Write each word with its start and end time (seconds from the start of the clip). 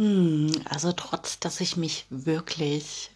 Hm, 0.00 0.50
also 0.64 0.92
trotz, 0.92 1.40
dass 1.40 1.60
ich 1.60 1.76
mich 1.76 2.06
wirklich 2.08 3.10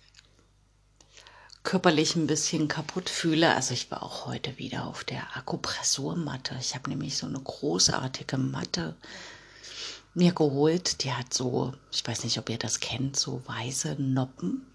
körperlich 1.62 2.14
ein 2.14 2.26
bisschen 2.26 2.68
kaputt 2.68 3.08
fühle. 3.08 3.54
Also 3.54 3.72
ich 3.72 3.90
war 3.90 4.02
auch 4.02 4.26
heute 4.26 4.58
wieder 4.58 4.86
auf 4.86 5.02
der 5.02 5.34
Akupressurmatte. 5.34 6.54
Ich 6.60 6.74
habe 6.74 6.90
nämlich 6.90 7.16
so 7.16 7.26
eine 7.26 7.40
großartige 7.40 8.36
Matte 8.36 8.96
mir 10.12 10.32
geholt. 10.32 11.02
Die 11.04 11.14
hat 11.14 11.32
so, 11.32 11.72
ich 11.90 12.06
weiß 12.06 12.22
nicht, 12.24 12.36
ob 12.36 12.50
ihr 12.50 12.58
das 12.58 12.80
kennt, 12.80 13.16
so 13.18 13.42
weiße 13.46 13.96
Noppen. 13.98 14.66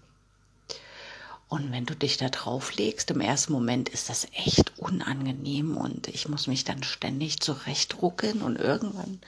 Und 1.48 1.70
wenn 1.70 1.86
du 1.86 1.94
dich 1.94 2.16
da 2.16 2.28
drauf 2.28 2.74
legst, 2.74 3.12
im 3.12 3.20
ersten 3.20 3.52
Moment 3.52 3.88
ist 3.88 4.08
das 4.08 4.26
echt 4.32 4.76
unangenehm 4.78 5.76
und 5.76 6.08
ich 6.08 6.28
muss 6.28 6.48
mich 6.48 6.64
dann 6.64 6.82
ständig 6.82 7.38
zurechtruckeln 7.38 8.42
und 8.42 8.56
irgendwann 8.56 9.20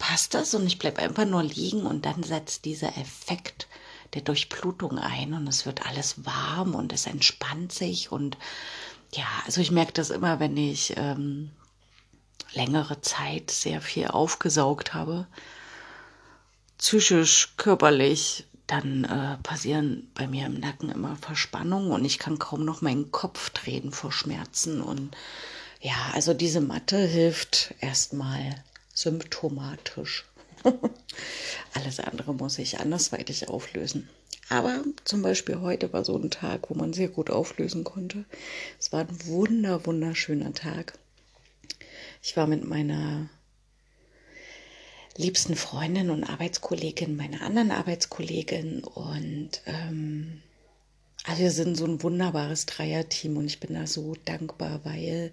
passt 0.00 0.34
das? 0.34 0.54
Und 0.54 0.66
ich 0.66 0.80
bleibe 0.80 1.00
einfach 1.00 1.26
nur 1.26 1.44
liegen 1.44 1.86
und 1.86 2.04
dann 2.04 2.24
setzt 2.24 2.64
dieser 2.64 2.98
Effekt 2.98 3.68
der 4.14 4.22
Durchblutung 4.22 4.98
ein 4.98 5.34
und 5.34 5.46
es 5.46 5.66
wird 5.66 5.86
alles 5.86 6.24
warm 6.24 6.74
und 6.74 6.92
es 6.92 7.06
entspannt 7.06 7.70
sich. 7.70 8.10
Und 8.10 8.36
ja, 9.14 9.26
also 9.46 9.60
ich 9.60 9.70
merke 9.70 9.92
das 9.92 10.10
immer, 10.10 10.40
wenn 10.40 10.56
ich 10.56 10.94
ähm, 10.96 11.52
längere 12.52 13.00
Zeit 13.00 13.52
sehr 13.52 13.80
viel 13.80 14.08
aufgesaugt 14.08 14.94
habe, 14.94 15.28
psychisch, 16.78 17.54
körperlich, 17.56 18.46
dann 18.66 19.04
äh, 19.04 19.36
passieren 19.42 20.10
bei 20.14 20.26
mir 20.26 20.46
im 20.46 20.58
Nacken 20.58 20.90
immer 20.90 21.16
Verspannungen 21.16 21.90
und 21.90 22.04
ich 22.04 22.18
kann 22.18 22.38
kaum 22.38 22.64
noch 22.64 22.82
meinen 22.82 23.10
Kopf 23.10 23.50
drehen 23.50 23.92
vor 23.92 24.12
Schmerzen. 24.12 24.80
Und 24.80 25.16
ja, 25.80 26.10
also 26.14 26.34
diese 26.34 26.60
Matte 26.60 26.98
hilft 26.98 27.74
erstmal 27.80 28.54
symptomatisch. 28.94 30.24
Alles 31.74 32.00
andere 32.00 32.34
muss 32.34 32.58
ich 32.58 32.80
andersweitig 32.80 33.48
auflösen. 33.48 34.08
Aber 34.48 34.82
zum 35.04 35.22
Beispiel 35.22 35.60
heute 35.60 35.92
war 35.92 36.04
so 36.04 36.16
ein 36.16 36.30
Tag, 36.30 36.70
wo 36.70 36.74
man 36.74 36.92
sehr 36.92 37.08
gut 37.08 37.30
auflösen 37.30 37.84
konnte. 37.84 38.24
Es 38.78 38.92
war 38.92 39.00
ein 39.00 39.26
wunder, 39.26 39.86
wunderschöner 39.86 40.52
Tag. 40.52 40.98
Ich 42.22 42.36
war 42.36 42.46
mit 42.46 42.64
meiner 42.64 43.30
liebsten 45.16 45.54
Freundin 45.54 46.10
und 46.10 46.24
Arbeitskollegin, 46.24 47.16
meiner 47.16 47.42
anderen 47.42 47.70
Arbeitskollegin 47.70 48.82
und 48.84 49.60
ähm, 49.66 50.42
also 51.24 51.42
wir 51.42 51.50
sind 51.50 51.76
so 51.76 51.84
ein 51.84 52.02
wunderbares 52.02 52.66
Dreierteam 52.66 53.36
und 53.36 53.46
ich 53.46 53.60
bin 53.60 53.74
da 53.74 53.86
so 53.86 54.14
dankbar, 54.24 54.80
weil 54.84 55.32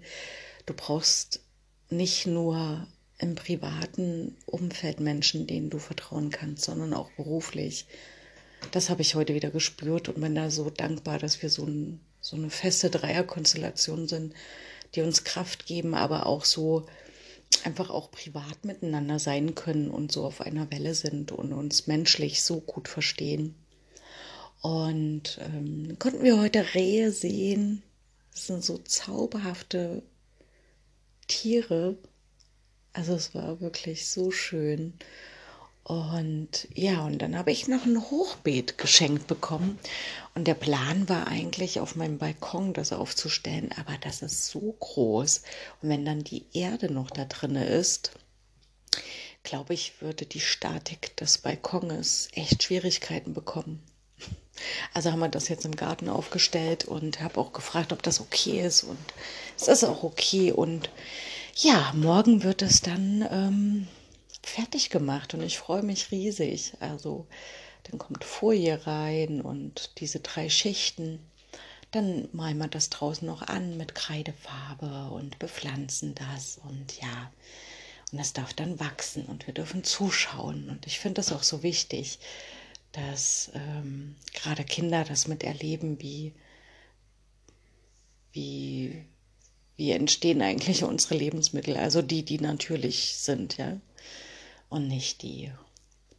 du 0.66 0.74
brauchst 0.74 1.40
nicht 1.88 2.26
nur 2.26 2.86
im 3.18 3.34
privaten 3.34 4.36
Umfeld 4.46 5.00
Menschen, 5.00 5.46
denen 5.46 5.70
du 5.70 5.78
vertrauen 5.78 6.30
kannst, 6.30 6.64
sondern 6.64 6.94
auch 6.94 7.10
beruflich. 7.12 7.86
Das 8.70 8.90
habe 8.90 9.02
ich 9.02 9.14
heute 9.14 9.34
wieder 9.34 9.50
gespürt 9.50 10.08
und 10.08 10.20
bin 10.20 10.34
da 10.34 10.50
so 10.50 10.70
dankbar, 10.70 11.18
dass 11.18 11.42
wir 11.42 11.50
so, 11.50 11.64
ein, 11.64 12.00
so 12.20 12.36
eine 12.36 12.50
feste 12.50 12.90
Dreierkonstellation 12.90 14.08
sind, 14.08 14.34
die 14.94 15.02
uns 15.02 15.24
Kraft 15.24 15.66
geben, 15.66 15.94
aber 15.94 16.26
auch 16.26 16.44
so 16.44 16.86
einfach 17.64 17.90
auch 17.90 18.10
privat 18.10 18.64
miteinander 18.64 19.18
sein 19.18 19.54
können 19.54 19.90
und 19.90 20.12
so 20.12 20.24
auf 20.24 20.40
einer 20.40 20.70
Welle 20.70 20.94
sind 20.94 21.32
und 21.32 21.52
uns 21.52 21.86
menschlich 21.86 22.42
so 22.42 22.60
gut 22.60 22.88
verstehen. 22.88 23.54
Und 24.60 25.38
ähm, 25.40 25.96
konnten 25.98 26.22
wir 26.22 26.40
heute 26.40 26.74
Rehe 26.74 27.10
sehen. 27.12 27.82
Das 28.32 28.46
sind 28.48 28.64
so 28.64 28.78
zauberhafte 28.78 30.02
Tiere, 31.26 31.96
also 32.92 33.14
es 33.14 33.34
war 33.34 33.60
wirklich 33.60 34.06
so 34.08 34.30
schön. 34.30 34.94
Und 35.84 36.68
ja, 36.74 37.06
und 37.06 37.18
dann 37.18 37.36
habe 37.36 37.50
ich 37.50 37.66
noch 37.66 37.86
ein 37.86 38.10
Hochbeet 38.10 38.76
geschenkt 38.76 39.26
bekommen. 39.26 39.78
Und 40.34 40.46
der 40.46 40.54
Plan 40.54 41.08
war 41.08 41.28
eigentlich, 41.28 41.80
auf 41.80 41.96
meinem 41.96 42.18
Balkon 42.18 42.74
das 42.74 42.92
aufzustellen, 42.92 43.70
aber 43.78 43.96
das 44.02 44.20
ist 44.20 44.48
so 44.48 44.76
groß. 44.78 45.42
Und 45.80 45.88
wenn 45.88 46.04
dann 46.04 46.24
die 46.24 46.44
Erde 46.52 46.92
noch 46.92 47.10
da 47.10 47.24
drin 47.24 47.56
ist, 47.56 48.12
glaube 49.44 49.72
ich, 49.72 50.02
würde 50.02 50.26
die 50.26 50.40
Statik 50.40 51.16
des 51.16 51.38
Balkons 51.38 52.28
echt 52.32 52.62
Schwierigkeiten 52.62 53.32
bekommen. 53.32 53.82
Also 54.92 55.10
haben 55.10 55.20
wir 55.20 55.28
das 55.28 55.48
jetzt 55.48 55.64
im 55.64 55.76
Garten 55.76 56.08
aufgestellt 56.08 56.84
und 56.84 57.20
habe 57.20 57.40
auch 57.40 57.52
gefragt, 57.52 57.92
ob 57.92 58.02
das 58.02 58.20
okay 58.20 58.60
ist. 58.60 58.82
Und 58.82 58.98
es 59.56 59.68
ist 59.68 59.84
auch 59.84 60.02
okay. 60.02 60.52
Und 60.52 60.90
ja, 61.60 61.92
morgen 61.94 62.44
wird 62.44 62.62
es 62.62 62.82
dann 62.82 63.26
ähm, 63.30 63.88
fertig 64.42 64.90
gemacht 64.90 65.34
und 65.34 65.42
ich 65.42 65.58
freue 65.58 65.82
mich 65.82 66.12
riesig. 66.12 66.74
Also 66.80 67.26
dann 67.84 67.98
kommt 67.98 68.24
Folie 68.24 68.86
rein 68.86 69.40
und 69.40 69.98
diese 69.98 70.20
drei 70.20 70.48
Schichten. 70.48 71.18
Dann 71.90 72.28
malen 72.32 72.58
wir 72.58 72.68
das 72.68 72.90
draußen 72.90 73.26
noch 73.26 73.42
an 73.42 73.76
mit 73.76 73.94
Kreidefarbe 73.94 75.10
und 75.10 75.38
bepflanzen 75.38 76.14
das 76.14 76.58
und 76.58 77.00
ja, 77.00 77.32
und 78.12 78.18
das 78.18 78.32
darf 78.34 78.54
dann 78.54 78.78
wachsen 78.78 79.24
und 79.26 79.46
wir 79.46 79.54
dürfen 79.54 79.82
zuschauen. 79.84 80.70
Und 80.70 80.86
ich 80.86 81.00
finde 81.00 81.14
das 81.14 81.32
auch 81.32 81.42
so 81.42 81.62
wichtig, 81.62 82.20
dass 82.92 83.50
ähm, 83.54 84.16
gerade 84.32 84.64
Kinder 84.64 85.04
das 85.04 85.26
miterleben, 85.28 86.00
wie, 86.00 86.34
wie, 88.32 89.04
wie 89.78 89.92
entstehen 89.92 90.42
eigentlich 90.42 90.82
unsere 90.82 91.14
Lebensmittel, 91.14 91.76
also 91.76 92.02
die, 92.02 92.24
die 92.24 92.40
natürlich 92.40 93.16
sind, 93.16 93.56
ja, 93.58 93.80
und 94.68 94.88
nicht 94.88 95.22
die 95.22 95.52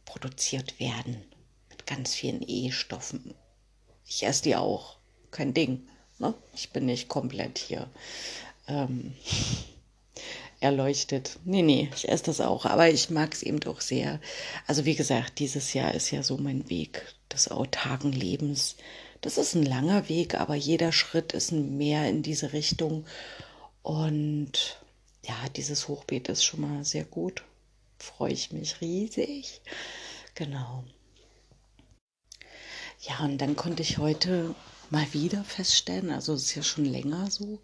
produziert 0.06 0.80
werden 0.80 1.22
mit 1.68 1.86
ganz 1.86 2.14
vielen 2.14 2.42
E-Stoffen. 2.44 3.34
Ich 4.06 4.24
esse 4.24 4.42
die 4.44 4.56
auch, 4.56 4.96
kein 5.30 5.52
Ding. 5.52 5.86
Ne? 6.18 6.32
Ich 6.54 6.70
bin 6.70 6.86
nicht 6.86 7.08
komplett 7.08 7.58
hier 7.58 7.90
ähm, 8.66 9.14
erleuchtet. 10.60 11.38
Nee, 11.44 11.62
nee, 11.62 11.90
ich 11.94 12.08
esse 12.08 12.24
das 12.24 12.40
auch, 12.40 12.64
aber 12.64 12.88
ich 12.88 13.10
mag 13.10 13.34
es 13.34 13.42
eben 13.42 13.60
doch 13.60 13.82
sehr. 13.82 14.20
Also 14.66 14.86
wie 14.86 14.96
gesagt, 14.96 15.38
dieses 15.38 15.74
Jahr 15.74 15.94
ist 15.94 16.10
ja 16.10 16.22
so 16.22 16.38
mein 16.38 16.70
Weg 16.70 17.14
des 17.30 17.50
autarken 17.50 18.12
Lebens. 18.12 18.76
Das 19.20 19.36
ist 19.36 19.54
ein 19.54 19.66
langer 19.66 20.08
Weg, 20.08 20.34
aber 20.34 20.54
jeder 20.54 20.92
Schritt 20.92 21.34
ist 21.34 21.52
mehr 21.52 22.08
in 22.08 22.22
diese 22.22 22.54
Richtung. 22.54 23.04
Und 23.82 24.80
ja, 25.24 25.36
dieses 25.56 25.88
Hochbeet 25.88 26.28
ist 26.28 26.44
schon 26.44 26.60
mal 26.60 26.84
sehr 26.84 27.04
gut. 27.04 27.44
Freue 27.98 28.32
ich 28.32 28.52
mich 28.52 28.80
riesig. 28.80 29.60
Genau. 30.34 30.84
Ja, 33.00 33.20
und 33.20 33.38
dann 33.38 33.56
konnte 33.56 33.82
ich 33.82 33.98
heute 33.98 34.54
mal 34.90 35.12
wieder 35.12 35.44
feststellen, 35.44 36.10
also 36.10 36.34
es 36.34 36.44
ist 36.44 36.54
ja 36.54 36.62
schon 36.62 36.84
länger 36.84 37.30
so. 37.30 37.60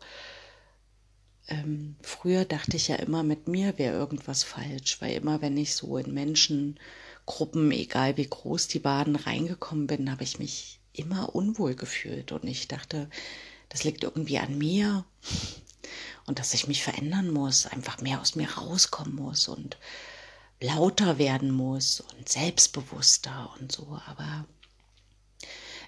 Ähm, 1.49 1.97
früher 2.03 2.45
dachte 2.45 2.77
ich 2.77 2.89
ja 2.89 2.97
immer, 2.97 3.23
mit 3.23 3.47
mir 3.47 3.79
wäre 3.79 3.97
irgendwas 3.97 4.43
falsch, 4.43 5.01
weil 5.01 5.15
immer, 5.15 5.43
wenn 5.43 5.57
ich 5.57 5.75
so 5.75 5.97
in 5.99 6.13
Menschengruppen, 6.13 7.71
egal 7.71 8.17
wie 8.17 8.27
groß 8.27 8.69
die 8.69 8.85
waren, 8.85 9.17
reingekommen 9.17 9.87
bin, 9.87 10.11
habe 10.11 10.25
ich 10.25 10.39
mich 10.39 10.81
immer 10.93 11.35
unwohl 11.35 11.75
gefühlt 11.75 12.33
und 12.33 12.45
ich 12.45 12.69
dachte, 12.69 13.09
das 13.69 13.85
liegt 13.85 14.05
irgendwie 14.05 14.39
an 14.39 14.57
mir 14.57 15.05
und 16.27 16.39
dass 16.39 16.55
ich 16.55 16.69
mich 16.69 16.83
verändern 16.83 17.31
muss, 17.31 17.67
einfach 17.67 18.01
mehr 18.01 18.21
aus 18.21 18.35
mir 18.35 18.51
rauskommen 18.51 19.15
muss 19.15 19.49
und 19.49 19.77
lauter 20.61 21.19
werden 21.19 21.51
muss 21.51 22.01
und 22.01 22.29
selbstbewusster 22.29 23.55
und 23.61 23.73
so. 23.73 24.01
Aber 24.07 24.47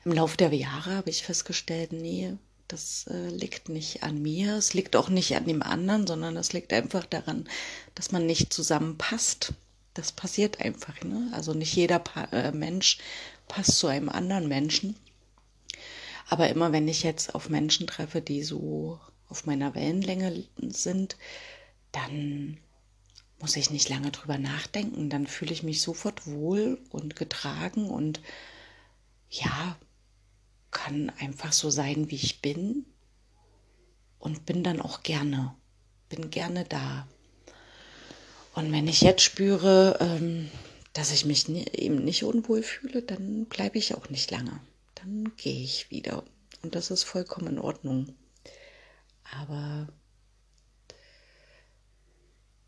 im 0.05 0.13
Laufe 0.13 0.37
der 0.37 0.53
Jahre 0.55 0.97
habe 0.97 1.11
ich 1.11 1.23
festgestellt, 1.23 1.93
nee, 1.93 2.35
das 2.69 3.07
äh, 3.09 3.29
liegt 3.29 3.69
nicht 3.69 4.03
an 4.03 4.21
mir, 4.21 4.57
es 4.57 4.75
liegt 4.75 4.95
auch 4.95 5.09
nicht 5.09 5.35
an 5.35 5.47
dem 5.47 5.63
anderen, 5.63 6.07
sondern 6.07 6.37
es 6.37 6.53
liegt 6.53 6.73
einfach 6.73 7.07
daran, 7.07 7.49
dass 7.95 8.13
man 8.13 8.27
nicht 8.27 8.53
zusammenpasst. 8.53 9.55
Das 9.95 10.13
passiert 10.13 10.61
einfach. 10.61 11.03
Ne? 11.03 11.31
Also 11.33 11.55
nicht 11.55 11.75
jeder 11.75 11.99
pa 11.99 12.25
äh, 12.25 12.53
Mensch 12.53 12.99
passt 13.49 13.79
zu 13.79 13.87
einem 13.87 14.11
anderen 14.11 14.49
Menschen. 14.49 14.97
Aber 16.29 16.49
immer 16.51 16.73
wenn 16.73 16.87
ich 16.89 17.03
jetzt 17.03 17.35
auf 17.35 17.49
Menschen 17.49 17.87
treffe, 17.87 18.21
die 18.21 18.43
so 18.43 19.01
auf 19.29 19.47
meiner 19.47 19.75
Wellenlänge 19.75 20.45
sind, 20.61 21.17
dann 21.93 22.59
muss 23.41 23.57
ich 23.57 23.71
nicht 23.71 23.89
lange 23.89 24.11
drüber 24.11 24.39
nachdenken. 24.39 25.11
Dann 25.11 25.27
fühle 25.27 25.53
ich 25.53 25.63
mich 25.63 25.83
sofort 25.83 26.27
wohl 26.27 26.79
und 26.91 27.17
getragen 27.17 27.89
und 27.89 28.21
ja, 29.31 29.77
kann 30.71 31.11
einfach 31.19 31.53
so 31.53 31.71
sein, 31.71 32.11
wie 32.11 32.17
ich 32.17 32.41
bin 32.41 32.85
und 34.19 34.47
bin 34.47 34.63
dann 34.63 34.81
auch 34.81 35.03
gerne, 35.03 35.55
bin 36.09 36.31
gerne 36.31 36.65
da. 36.65 37.07
Und 38.55 38.73
wenn 38.73 38.89
ich 38.89 39.03
jetzt 39.03 39.23
spüre, 39.23 39.99
ähm, 40.01 40.51
dass 40.93 41.13
ich 41.13 41.25
mich 41.25 41.49
eben 41.49 42.05
nicht 42.05 42.25
unwohl 42.25 42.63
fühle, 42.63 43.03
dann 43.03 43.47
bleibe 43.47 43.79
ich 43.79 43.95
auch 43.95 44.09
nicht 44.09 44.31
lange. 44.31 44.61
Dann 44.97 45.33
gehe 45.37 45.63
ich 45.63 45.91
wieder. 45.91 46.25
Und 46.63 46.75
das 46.75 46.91
ist 46.91 47.05
vollkommen 47.05 47.47
in 47.47 47.59
Ordnung. 47.59 48.15
Aber 49.33 49.89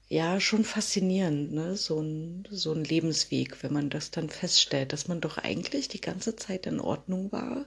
ja, 0.08 0.40
schon 0.40 0.64
faszinierend, 0.64 1.52
ne? 1.52 1.76
So 1.76 2.00
ein, 2.00 2.46
so 2.50 2.72
ein 2.72 2.84
Lebensweg, 2.84 3.62
wenn 3.62 3.72
man 3.72 3.90
das 3.90 4.10
dann 4.10 4.28
feststellt, 4.28 4.92
dass 4.92 5.08
man 5.08 5.20
doch 5.20 5.38
eigentlich 5.38 5.88
die 5.88 6.00
ganze 6.00 6.36
Zeit 6.36 6.66
in 6.66 6.80
Ordnung 6.80 7.30
war. 7.32 7.66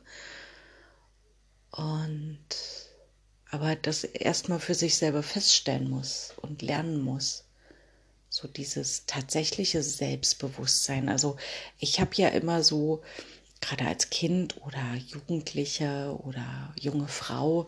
Und 1.71 2.39
aber 3.49 3.75
das 3.75 4.03
erstmal 4.03 4.59
für 4.59 4.73
sich 4.73 4.97
selber 4.97 5.21
feststellen 5.23 5.89
muss 5.89 6.33
und 6.41 6.61
lernen 6.61 7.01
muss. 7.01 7.45
So 8.29 8.47
dieses 8.47 9.05
tatsächliche 9.05 9.83
Selbstbewusstsein. 9.83 11.07
Also 11.09 11.37
ich 11.79 11.99
habe 11.99 12.15
ja 12.15 12.29
immer 12.29 12.63
so, 12.63 13.03
gerade 13.61 13.85
als 13.85 14.09
Kind 14.09 14.57
oder 14.65 14.95
Jugendliche 15.07 16.17
oder 16.23 16.73
junge 16.79 17.07
Frau, 17.07 17.67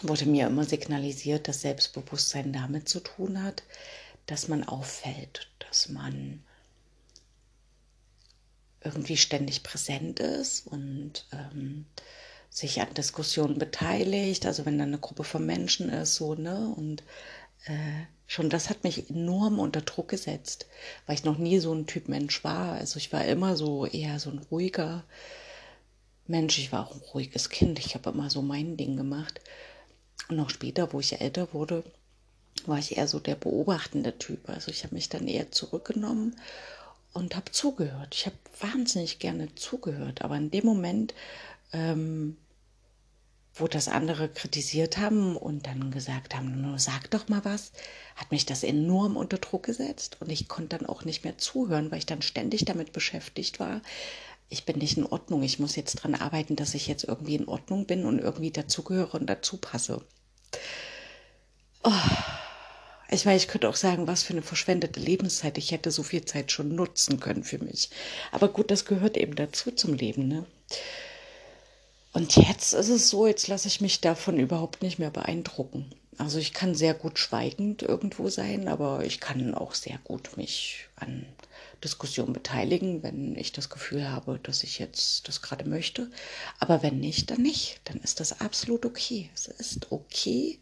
wurde 0.00 0.26
mir 0.26 0.46
immer 0.46 0.64
signalisiert, 0.64 1.48
dass 1.48 1.60
Selbstbewusstsein 1.60 2.52
damit 2.52 2.88
zu 2.88 3.00
tun 3.00 3.42
hat, 3.42 3.62
dass 4.26 4.48
man 4.48 4.64
auffällt, 4.64 5.50
dass 5.58 5.88
man 5.88 6.42
irgendwie 8.84 9.16
ständig 9.16 9.62
präsent 9.62 10.18
ist 10.20 10.66
und 10.66 11.26
ähm, 11.32 11.86
sich 12.50 12.80
an 12.80 12.92
Diskussionen 12.94 13.58
beteiligt, 13.58 14.44
also 14.46 14.66
wenn 14.66 14.78
da 14.78 14.84
eine 14.84 14.98
Gruppe 14.98 15.24
von 15.24 15.46
Menschen 15.46 15.88
ist, 15.88 16.16
so, 16.16 16.34
ne? 16.34 16.72
Und 16.76 17.02
äh, 17.66 18.06
schon 18.26 18.50
das 18.50 18.68
hat 18.70 18.84
mich 18.84 19.08
enorm 19.08 19.58
unter 19.58 19.80
Druck 19.80 20.08
gesetzt, 20.08 20.66
weil 21.06 21.14
ich 21.14 21.24
noch 21.24 21.38
nie 21.38 21.58
so 21.60 21.72
ein 21.72 21.86
Typ 21.86 22.08
Mensch 22.08 22.44
war. 22.44 22.72
Also 22.72 22.98
ich 22.98 23.12
war 23.12 23.24
immer 23.24 23.56
so 23.56 23.86
eher 23.86 24.18
so 24.18 24.30
ein 24.30 24.38
ruhiger 24.38 25.04
Mensch. 26.26 26.58
Ich 26.58 26.72
war 26.72 26.86
auch 26.86 26.94
ein 26.94 27.00
ruhiges 27.14 27.48
Kind. 27.50 27.78
Ich 27.78 27.94
habe 27.94 28.10
immer 28.10 28.30
so 28.30 28.42
mein 28.42 28.76
Ding 28.76 28.96
gemacht. 28.96 29.40
Und 30.28 30.36
noch 30.36 30.50
später, 30.50 30.92
wo 30.92 31.00
ich 31.00 31.20
älter 31.20 31.52
wurde, 31.52 31.84
war 32.66 32.78
ich 32.78 32.96
eher 32.96 33.08
so 33.08 33.18
der 33.18 33.34
beobachtende 33.34 34.18
Typ. 34.18 34.48
Also 34.48 34.70
ich 34.70 34.84
habe 34.84 34.94
mich 34.94 35.08
dann 35.08 35.26
eher 35.26 35.50
zurückgenommen 35.50 36.36
und 37.12 37.36
habe 37.36 37.50
zugehört. 37.50 38.14
Ich 38.14 38.26
habe 38.26 38.36
wahnsinnig 38.60 39.18
gerne 39.18 39.54
zugehört, 39.54 40.22
aber 40.22 40.36
in 40.36 40.50
dem 40.50 40.64
Moment, 40.64 41.14
ähm, 41.72 42.36
wo 43.54 43.68
das 43.68 43.88
andere 43.88 44.28
kritisiert 44.28 44.96
haben 44.96 45.36
und 45.36 45.66
dann 45.66 45.90
gesagt 45.90 46.34
haben, 46.34 46.62
nur 46.62 46.78
sag 46.78 47.10
doch 47.10 47.28
mal 47.28 47.44
was, 47.44 47.72
hat 48.16 48.30
mich 48.30 48.46
das 48.46 48.62
enorm 48.62 49.16
unter 49.16 49.36
Druck 49.36 49.64
gesetzt 49.64 50.16
und 50.20 50.30
ich 50.30 50.48
konnte 50.48 50.78
dann 50.78 50.88
auch 50.88 51.04
nicht 51.04 51.24
mehr 51.24 51.36
zuhören, 51.36 51.90
weil 51.90 51.98
ich 51.98 52.06
dann 52.06 52.22
ständig 52.22 52.64
damit 52.64 52.92
beschäftigt 52.92 53.60
war, 53.60 53.82
ich 54.48 54.64
bin 54.64 54.78
nicht 54.78 54.96
in 54.96 55.06
Ordnung, 55.06 55.42
ich 55.42 55.58
muss 55.58 55.76
jetzt 55.76 55.94
dran 55.96 56.14
arbeiten, 56.14 56.56
dass 56.56 56.74
ich 56.74 56.86
jetzt 56.86 57.04
irgendwie 57.04 57.36
in 57.36 57.48
Ordnung 57.48 57.86
bin 57.86 58.04
und 58.04 58.18
irgendwie 58.18 58.50
dazugehöre 58.50 59.18
und 59.18 59.26
dazu 59.26 59.56
passe. 59.56 60.04
Oh. 61.84 61.92
Ich 63.10 63.26
meine, 63.26 63.36
ich 63.36 63.46
könnte 63.46 63.68
auch 63.68 63.76
sagen, 63.76 64.06
was 64.06 64.22
für 64.22 64.32
eine 64.32 64.40
verschwendete 64.40 64.98
Lebenszeit. 64.98 65.58
Ich 65.58 65.70
hätte 65.70 65.90
so 65.90 66.02
viel 66.02 66.24
Zeit 66.24 66.50
schon 66.50 66.74
nutzen 66.74 67.20
können 67.20 67.44
für 67.44 67.58
mich. 67.58 67.90
Aber 68.30 68.48
gut, 68.48 68.70
das 68.70 68.86
gehört 68.86 69.18
eben 69.18 69.34
dazu 69.34 69.70
zum 69.70 69.92
Leben, 69.92 70.28
ne? 70.28 70.46
Und 72.14 72.36
jetzt 72.36 72.72
ist 72.72 72.88
es 72.88 73.10
so, 73.10 73.26
jetzt 73.26 73.48
lasse 73.48 73.68
ich 73.68 73.82
mich 73.82 74.00
davon 74.00 74.38
überhaupt 74.38 74.82
nicht 74.82 74.98
mehr 74.98 75.10
beeindrucken. 75.10 75.94
Also 76.16 76.38
ich 76.38 76.54
kann 76.54 76.74
sehr 76.74 76.94
gut 76.94 77.18
schweigend 77.18 77.82
irgendwo 77.82 78.28
sein, 78.28 78.68
aber 78.68 79.04
ich 79.04 79.20
kann 79.20 79.54
auch 79.54 79.74
sehr 79.74 79.98
gut 80.04 80.36
mich 80.36 80.88
an 80.96 81.26
Diskussionen 81.82 82.32
beteiligen, 82.32 83.02
wenn 83.02 83.36
ich 83.36 83.52
das 83.52 83.68
Gefühl 83.68 84.08
habe, 84.08 84.38
dass 84.42 84.62
ich 84.62 84.78
jetzt 84.78 85.26
das 85.28 85.42
gerade 85.42 85.68
möchte. 85.68 86.10
Aber 86.58 86.82
wenn 86.82 87.00
nicht, 87.00 87.30
dann 87.30 87.42
nicht. 87.42 87.80
Dann 87.84 87.98
ist 87.98 88.20
das 88.20 88.40
absolut 88.40 88.86
okay. 88.86 89.30
Es 89.34 89.46
ist 89.46 89.90
okay, 89.90 90.58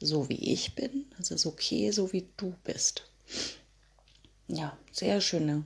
so 0.00 0.28
wie 0.28 0.52
ich 0.52 0.74
bin. 0.74 1.06
Es 1.20 1.30
ist 1.30 1.46
okay, 1.46 1.90
so 1.90 2.12
wie 2.12 2.28
du 2.36 2.54
bist. 2.64 3.08
Ja, 4.48 4.76
sehr 4.92 5.20
schöne, 5.20 5.64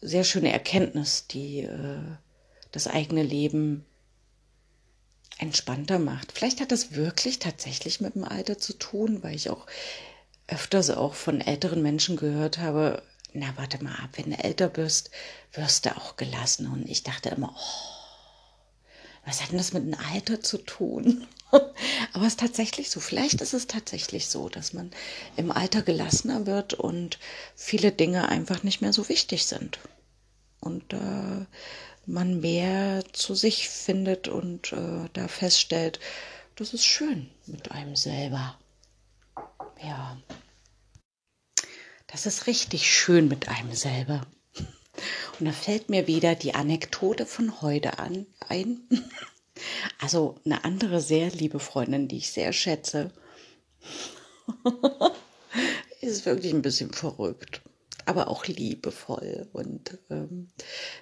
sehr 0.00 0.24
schöne 0.24 0.52
Erkenntnis, 0.52 1.26
die 1.26 1.60
äh, 1.60 2.00
das 2.72 2.86
eigene 2.86 3.22
Leben 3.22 3.84
entspannter 5.38 5.98
macht. 5.98 6.32
Vielleicht 6.32 6.60
hat 6.60 6.72
das 6.72 6.92
wirklich 6.94 7.38
tatsächlich 7.38 8.00
mit 8.00 8.14
dem 8.14 8.24
Alter 8.24 8.58
zu 8.58 8.74
tun, 8.74 9.22
weil 9.22 9.34
ich 9.34 9.50
auch 9.50 9.66
öfters 10.46 10.90
auch 10.90 11.14
von 11.14 11.40
älteren 11.40 11.82
Menschen 11.82 12.16
gehört 12.16 12.58
habe, 12.58 13.02
na 13.34 13.52
warte 13.56 13.82
mal 13.82 13.94
ab, 13.96 14.10
wenn 14.14 14.30
du 14.30 14.42
älter 14.42 14.68
bist, 14.68 15.10
wirst 15.52 15.86
du 15.86 15.96
auch 15.96 16.16
gelassen. 16.16 16.66
Und 16.66 16.88
ich 16.88 17.02
dachte 17.02 17.30
immer, 17.30 17.54
oh, 17.54 18.04
was 19.26 19.42
hat 19.42 19.50
denn 19.50 19.58
das 19.58 19.72
mit 19.72 19.84
dem 19.84 19.98
Alter 20.12 20.40
zu 20.40 20.58
tun? 20.58 21.26
Aber 22.12 22.26
es 22.26 22.34
ist 22.34 22.40
tatsächlich 22.40 22.90
so. 22.90 23.00
Vielleicht 23.00 23.40
ist 23.40 23.54
es 23.54 23.66
tatsächlich 23.66 24.28
so, 24.28 24.48
dass 24.48 24.72
man 24.72 24.90
im 25.36 25.50
Alter 25.50 25.82
gelassener 25.82 26.46
wird 26.46 26.74
und 26.74 27.18
viele 27.56 27.92
Dinge 27.92 28.28
einfach 28.28 28.62
nicht 28.62 28.80
mehr 28.80 28.92
so 28.92 29.08
wichtig 29.08 29.46
sind. 29.46 29.78
Und 30.60 30.92
äh, 30.92 31.46
man 32.06 32.40
mehr 32.40 33.02
zu 33.12 33.34
sich 33.34 33.68
findet 33.68 34.28
und 34.28 34.72
äh, 34.72 35.08
da 35.12 35.28
feststellt, 35.28 36.00
das 36.56 36.72
ist 36.72 36.84
schön 36.84 37.30
mit 37.46 37.72
einem 37.72 37.96
selber. 37.96 38.58
Ja. 39.82 40.16
Das 42.14 42.26
ist 42.26 42.46
richtig 42.46 42.88
schön 42.88 43.26
mit 43.26 43.48
einem 43.48 43.72
selber. 43.72 44.24
Und 45.40 45.46
da 45.46 45.50
fällt 45.50 45.90
mir 45.90 46.06
wieder 46.06 46.36
die 46.36 46.54
Anekdote 46.54 47.26
von 47.26 47.60
heute 47.60 47.98
an, 47.98 48.24
ein. 48.38 48.82
Also 50.00 50.36
eine 50.44 50.64
andere 50.64 51.00
sehr 51.00 51.30
liebe 51.30 51.58
Freundin, 51.58 52.06
die 52.06 52.18
ich 52.18 52.30
sehr 52.30 52.52
schätze, 52.52 53.10
ist 56.00 56.24
wirklich 56.24 56.52
ein 56.52 56.62
bisschen 56.62 56.92
verrückt, 56.92 57.62
aber 58.04 58.28
auch 58.28 58.46
liebevoll. 58.46 59.48
Und 59.52 59.98
ähm, 60.08 60.50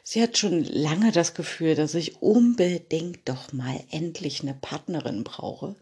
sie 0.03 0.23
hat 0.23 0.39
schon 0.39 0.65
lange 0.65 1.13
das 1.13 1.35
Gefühl, 1.35 1.75
dass 1.75 1.95
ich 1.95 2.23
unbedingt 2.23 3.29
doch 3.29 3.53
mal 3.53 3.85
endlich 3.91 4.41
eine 4.41 4.55
Partnerin 4.55 5.25
brauche 5.25 5.77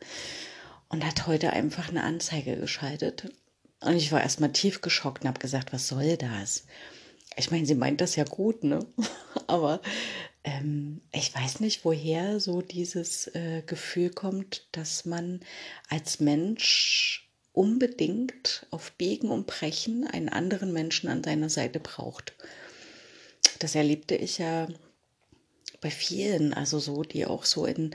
und 0.89 1.07
hat 1.07 1.29
heute 1.29 1.53
einfach 1.53 1.89
eine 1.89 2.03
Anzeige 2.03 2.57
geschaltet 2.57 3.31
und 3.81 3.97
ich 3.97 4.13
war 4.13 4.21
erstmal 4.21 4.53
tief 4.53 4.81
geschockt 4.81 5.23
und 5.23 5.29
habe 5.29 5.41
gesagt, 5.41 5.73
was 5.73 5.89
soll 5.89 6.17
das? 6.17 6.65
Ich 7.37 7.51
meine, 7.51 7.67
sie 7.67 7.75
meint 7.75 8.01
das 8.01 8.17
ja 8.17 8.25
gut, 8.25 8.65
ne? 8.65 8.87
Aber 9.47 9.81
ähm, 10.45 11.01
ich 11.13 11.35
weiß 11.35 11.61
nicht, 11.61 11.85
woher 11.85 12.41
so 12.41 12.61
dieses 12.63 13.29
äh, 13.29 13.63
Gefühl 13.67 14.11
kommt, 14.11 14.67
dass 14.73 15.05
man 15.05 15.41
als 15.89 16.21
Mensch 16.21 17.29
unbedingt 17.53 18.67
auf 18.71 18.93
Biegen 18.93 19.31
und 19.31 19.47
Brechen 19.47 20.07
einen 20.07 20.29
anderen 20.29 20.73
Menschen 20.73 21.09
an 21.09 21.25
seiner 21.25 21.51
Seite 21.51 21.81
braucht. 21.81 22.35
Das 23.59 23.75
erlebte 23.75 24.15
ich 24.15 24.39
ja 24.39 24.69
bei 25.81 25.91
vielen, 25.91 26.55
also 26.55 26.79
so, 26.79 27.03
die 27.03 27.27
auch 27.27 27.45
so 27.45 27.67
in 27.67 27.95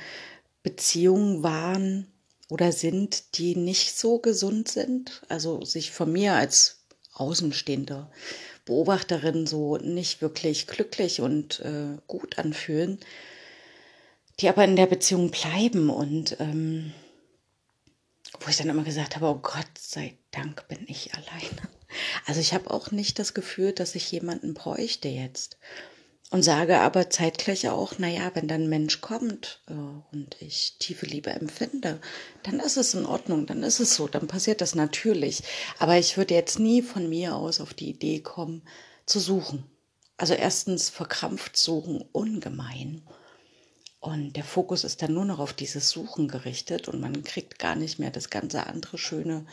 Beziehungen 0.64 1.44
waren, 1.44 2.08
oder 2.50 2.72
sind, 2.72 3.38
die 3.38 3.56
nicht 3.56 3.98
so 3.98 4.20
gesund 4.20 4.68
sind, 4.68 5.24
also 5.30 5.64
sich 5.64 5.92
von 5.92 6.12
mir 6.12 6.34
als 6.34 6.80
außenstehende 7.14 8.08
Beobachterin 8.66 9.48
so 9.48 9.78
nicht 9.78 10.22
wirklich 10.22 10.68
glücklich 10.68 11.22
und 11.22 11.60
äh, 11.62 11.98
gut 12.08 12.38
anfühlen, 12.38 13.00
die 14.40 14.50
aber 14.50 14.64
in 14.64 14.76
der 14.76 14.88
Beziehung 14.88 15.32
bleiben 15.32 15.90
und 15.90 16.38
ähm, 16.40 16.94
wo 18.40 18.50
ich 18.50 18.58
dann 18.58 18.70
immer 18.70 18.84
gesagt 18.84 19.16
habe, 19.16 19.28
oh 19.28 19.40
Gott 19.42 19.78
sei 19.80 20.18
Dank 20.32 20.68
bin 20.68 20.86
ich 20.88 21.14
alleine. 21.16 21.70
Also 22.26 22.42
ich 22.42 22.54
habe 22.54 22.72
auch 22.72 22.92
nicht 22.92 23.20
das 23.20 23.34
Gefühl, 23.34 23.72
dass 23.72 23.96
ich 23.96 24.12
jemanden 24.12 24.54
bräuchte 24.54 25.08
jetzt 25.08 25.58
und 26.36 26.44
sage 26.44 26.82
aber 26.82 27.10
zeitgleich 27.10 27.70
auch, 27.70 27.98
naja, 27.98 28.30
wenn 28.34 28.50
dann 28.50 28.64
ein 28.64 28.70
Mensch 28.70 29.00
kommt 29.00 29.62
äh, 29.70 29.74
und 30.12 30.36
ich 30.42 30.76
tiefe 30.80 31.06
Liebe 31.06 31.30
empfinde, 31.30 32.02
dann 32.44 32.60
ist 32.60 32.76
es 32.76 32.94
in 32.94 33.06
Ordnung, 33.06 33.46
dann 33.46 33.64
ist 33.64 33.80
es 33.80 33.96
so, 33.96 34.10
dann 34.10 34.28
passiert 34.28 34.60
das 34.60 34.76
natürlich. 34.76 35.44
Aber 35.80 35.98
ich 35.98 36.18
würde 36.18 36.34
jetzt 36.34 36.60
nie 36.60 36.82
von 36.82 37.08
mir 37.08 37.38
aus 37.38 37.62
auf 37.62 37.74
die 37.74 37.90
Idee 37.90 38.20
kommen, 38.20 38.64
zu 39.06 39.22
suchen. 39.22 39.64
Also 40.18 40.34
erstens 40.34 40.90
verkrampft 40.90 41.56
suchen 41.56 42.04
ungemein. 42.12 43.02
Und 44.02 44.34
der 44.34 44.44
Fokus 44.44 44.84
ist 44.84 45.04
dann 45.04 45.14
nur 45.14 45.24
noch 45.24 45.40
auf 45.40 45.54
dieses 45.54 45.90
Suchen 45.90 46.28
gerichtet 46.28 46.90
und 46.90 47.00
man 47.00 47.24
kriegt 47.24 47.60
gar 47.60 47.78
nicht 47.78 47.98
mehr 47.98 48.12
das 48.12 48.30
ganze 48.30 48.68
andere 48.68 48.98
schöne 48.98 49.46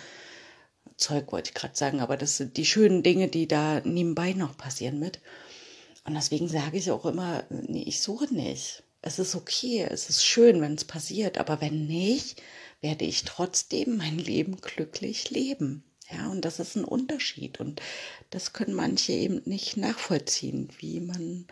Zeug, 0.97 1.31
wollte 1.31 1.51
ich 1.51 1.55
gerade 1.55 1.77
sagen, 1.77 2.01
aber 2.01 2.17
das 2.17 2.39
sind 2.39 2.57
die 2.57 2.67
schönen 2.67 3.05
Dinge, 3.05 3.29
die 3.29 3.47
da 3.47 3.81
nebenbei 3.85 4.33
noch 4.33 4.57
passieren 4.57 4.99
mit. 4.99 5.21
Und 6.05 6.15
deswegen 6.15 6.49
sage 6.49 6.79
ich 6.79 6.91
auch 6.91 7.07
immer, 7.07 7.45
nee, 7.51 7.85
ich 7.85 8.01
suche 8.01 8.33
nicht. 8.33 8.83
Es 9.03 9.19
ist 9.19 9.35
okay, 9.35 9.87
es 9.89 10.09
ist 10.09 10.25
schön, 10.25 10.61
wenn 10.61 10.75
es 10.75 10.85
passiert, 10.85 11.39
aber 11.39 11.61
wenn 11.61 11.87
nicht, 11.87 12.43
werde 12.81 13.05
ich 13.05 13.25
trotzdem 13.25 13.97
mein 13.97 14.19
Leben 14.19 14.61
glücklich 14.61 15.31
leben. 15.31 15.85
Ja, 16.11 16.29
und 16.29 16.45
das 16.45 16.59
ist 16.59 16.77
ein 16.77 16.85
Unterschied. 16.85 17.61
Und 17.61 17.81
das 18.31 18.53
können 18.53 18.75
manche 18.75 19.13
eben 19.13 19.43
nicht 19.45 19.77
nachvollziehen, 19.77 20.69
wie 20.79 21.01
man 21.01 21.47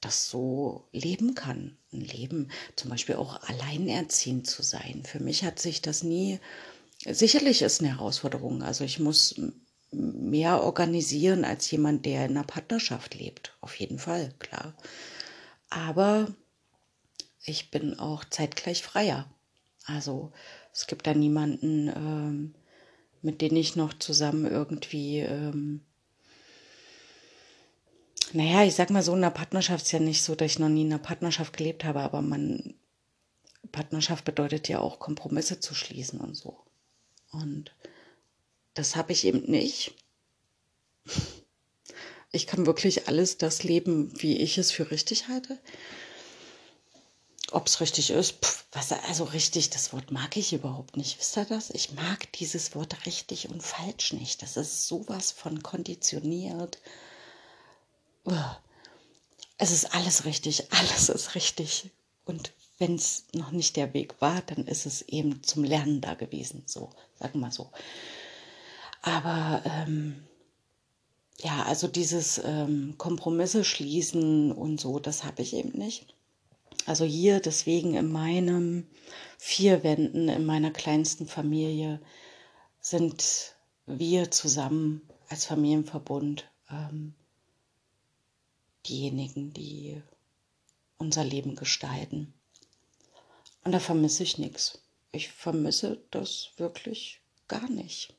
das 0.00 0.28
so 0.28 0.88
leben 0.92 1.34
kann. 1.34 1.76
Ein 1.92 2.00
Leben, 2.00 2.50
zum 2.76 2.90
Beispiel 2.90 3.16
auch 3.16 3.42
alleinerziehend 3.42 4.46
zu 4.46 4.62
sein. 4.62 5.02
Für 5.04 5.20
mich 5.20 5.44
hat 5.44 5.58
sich 5.58 5.82
das 5.82 6.02
nie 6.02 6.40
sicherlich 7.06 7.62
ist 7.62 7.80
eine 7.80 7.90
Herausforderung. 7.96 8.62
Also 8.62 8.84
ich 8.84 8.98
muss 8.98 9.34
mehr 9.92 10.62
organisieren 10.62 11.44
als 11.44 11.70
jemand, 11.70 12.06
der 12.06 12.26
in 12.26 12.32
einer 12.36 12.44
Partnerschaft 12.44 13.14
lebt. 13.14 13.56
Auf 13.60 13.74
jeden 13.76 13.98
Fall, 13.98 14.32
klar. 14.38 14.74
Aber 15.68 16.28
ich 17.44 17.70
bin 17.70 17.98
auch 17.98 18.24
zeitgleich 18.24 18.82
freier. 18.82 19.26
Also 19.86 20.32
es 20.72 20.86
gibt 20.86 21.06
da 21.06 21.14
niemanden, 21.14 21.88
ähm, 21.88 22.54
mit 23.22 23.40
dem 23.40 23.56
ich 23.56 23.76
noch 23.76 23.92
zusammen 23.94 24.46
irgendwie, 24.46 25.18
ähm, 25.18 25.82
naja, 28.32 28.64
ich 28.64 28.74
sag 28.74 28.90
mal 28.90 29.02
so, 29.02 29.12
in 29.12 29.18
einer 29.18 29.30
Partnerschaft 29.30 29.86
ist 29.86 29.92
ja 29.92 29.98
nicht 29.98 30.22
so, 30.22 30.34
dass 30.34 30.52
ich 30.52 30.58
noch 30.58 30.68
nie 30.68 30.82
in 30.82 30.92
einer 30.92 31.02
Partnerschaft 31.02 31.56
gelebt 31.56 31.84
habe, 31.84 32.00
aber 32.00 32.22
man, 32.22 32.74
Partnerschaft 33.72 34.24
bedeutet 34.24 34.68
ja 34.68 34.78
auch 34.78 35.00
Kompromisse 35.00 35.60
zu 35.60 35.74
schließen 35.74 36.20
und 36.20 36.34
so. 36.34 36.58
Und 37.32 37.74
das 38.80 38.96
habe 38.96 39.12
ich 39.12 39.26
eben 39.26 39.42
nicht. 39.42 39.92
Ich 42.32 42.46
kann 42.46 42.64
wirklich 42.64 43.08
alles 43.08 43.36
das 43.36 43.62
leben, 43.62 44.10
wie 44.22 44.38
ich 44.38 44.56
es 44.56 44.72
für 44.72 44.90
richtig 44.90 45.28
halte. 45.28 45.58
Ob 47.50 47.66
es 47.66 47.82
richtig 47.82 48.08
ist, 48.08 48.42
pff, 48.42 48.64
was, 48.72 48.92
also 48.92 49.24
richtig, 49.24 49.68
das 49.68 49.92
Wort 49.92 50.12
mag 50.12 50.34
ich 50.38 50.54
überhaupt 50.54 50.96
nicht. 50.96 51.18
Wisst 51.18 51.36
ihr 51.36 51.44
das? 51.44 51.68
Ich 51.70 51.92
mag 51.92 52.32
dieses 52.32 52.74
Wort 52.74 53.04
richtig 53.04 53.50
und 53.50 53.62
falsch 53.62 54.14
nicht. 54.14 54.40
Das 54.40 54.56
ist 54.56 54.88
sowas 54.88 55.30
von 55.30 55.62
konditioniert. 55.62 56.78
Es 59.58 59.72
ist 59.72 59.92
alles 59.94 60.24
richtig, 60.24 60.72
alles 60.72 61.10
ist 61.10 61.34
richtig. 61.34 61.90
Und 62.24 62.52
wenn 62.78 62.94
es 62.94 63.24
noch 63.34 63.50
nicht 63.50 63.76
der 63.76 63.92
Weg 63.92 64.22
war, 64.22 64.40
dann 64.40 64.66
ist 64.66 64.86
es 64.86 65.02
eben 65.02 65.42
zum 65.42 65.64
Lernen 65.64 66.00
da 66.00 66.14
gewesen. 66.14 66.62
So, 66.64 66.90
sagen 67.18 67.40
wir 67.40 67.50
so. 67.50 67.70
Aber 69.02 69.62
ähm, 69.64 70.22
ja, 71.38 71.62
also 71.64 71.88
dieses 71.88 72.40
ähm, 72.44 72.94
Kompromisse 72.98 73.64
schließen 73.64 74.52
und 74.52 74.80
so, 74.80 74.98
das 74.98 75.24
habe 75.24 75.42
ich 75.42 75.54
eben 75.54 75.78
nicht. 75.78 76.14
Also 76.86 77.04
hier 77.04 77.40
deswegen 77.40 77.94
in 77.94 78.10
meinem 78.10 78.86
vier 79.38 79.82
Wänden, 79.82 80.28
in 80.28 80.44
meiner 80.44 80.70
kleinsten 80.70 81.26
Familie 81.26 82.00
sind 82.80 83.54
wir 83.86 84.30
zusammen 84.30 85.02
als 85.28 85.46
Familienverbund 85.46 86.50
ähm, 86.70 87.14
diejenigen, 88.86 89.52
die 89.52 90.02
unser 90.98 91.24
Leben 91.24 91.56
gestalten. 91.56 92.34
Und 93.64 93.72
da 93.72 93.80
vermisse 93.80 94.22
ich 94.22 94.38
nichts. 94.38 94.82
Ich 95.12 95.28
vermisse 95.30 96.02
das 96.10 96.50
wirklich 96.56 97.20
gar 97.48 97.68
nicht. 97.68 98.14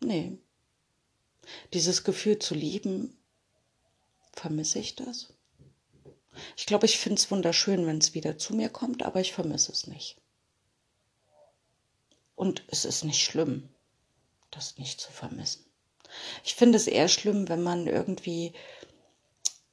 Nee. 0.00 0.38
Dieses 1.72 2.04
Gefühl 2.04 2.38
zu 2.38 2.54
lieben, 2.54 3.16
vermisse 4.32 4.78
ich 4.78 4.96
das? 4.96 5.32
Ich 6.56 6.66
glaube, 6.66 6.86
ich 6.86 6.98
finde 6.98 7.18
es 7.18 7.30
wunderschön, 7.30 7.86
wenn 7.86 7.98
es 7.98 8.14
wieder 8.14 8.38
zu 8.38 8.54
mir 8.54 8.68
kommt, 8.68 9.02
aber 9.02 9.20
ich 9.20 9.32
vermisse 9.32 9.72
es 9.72 9.86
nicht. 9.86 10.16
Und 12.34 12.64
es 12.68 12.84
ist 12.84 13.04
nicht 13.04 13.22
schlimm, 13.22 13.68
das 14.50 14.78
nicht 14.78 15.00
zu 15.00 15.12
vermissen. 15.12 15.64
Ich 16.44 16.54
finde 16.54 16.76
es 16.76 16.86
eher 16.86 17.08
schlimm, 17.08 17.48
wenn 17.48 17.62
man 17.62 17.86
irgendwie 17.86 18.54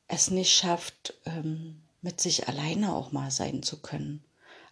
es 0.07 0.29
nicht 0.29 0.53
schafft, 0.53 1.13
ähm, 1.25 1.81
mit 2.01 2.21
sich 2.21 2.47
alleine 2.47 2.93
auch 2.93 3.11
mal 3.11 3.31
sein 3.31 3.63
zu 3.63 3.81
können. 3.81 4.23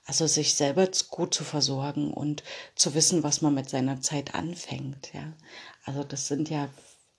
Also 0.05 0.27
sich 0.27 0.53
selber 0.53 0.87
gut 1.09 1.33
zu 1.33 1.43
versorgen 1.43 2.13
und 2.13 2.43
zu 2.75 2.93
wissen, 2.93 3.23
was 3.23 3.41
man 3.41 3.55
mit 3.55 3.69
seiner 3.69 4.01
Zeit 4.01 4.35
anfängt. 4.35 5.11
Ja, 5.13 5.33
also 5.83 6.03
das 6.03 6.27
sind 6.27 6.49
ja 6.49 6.69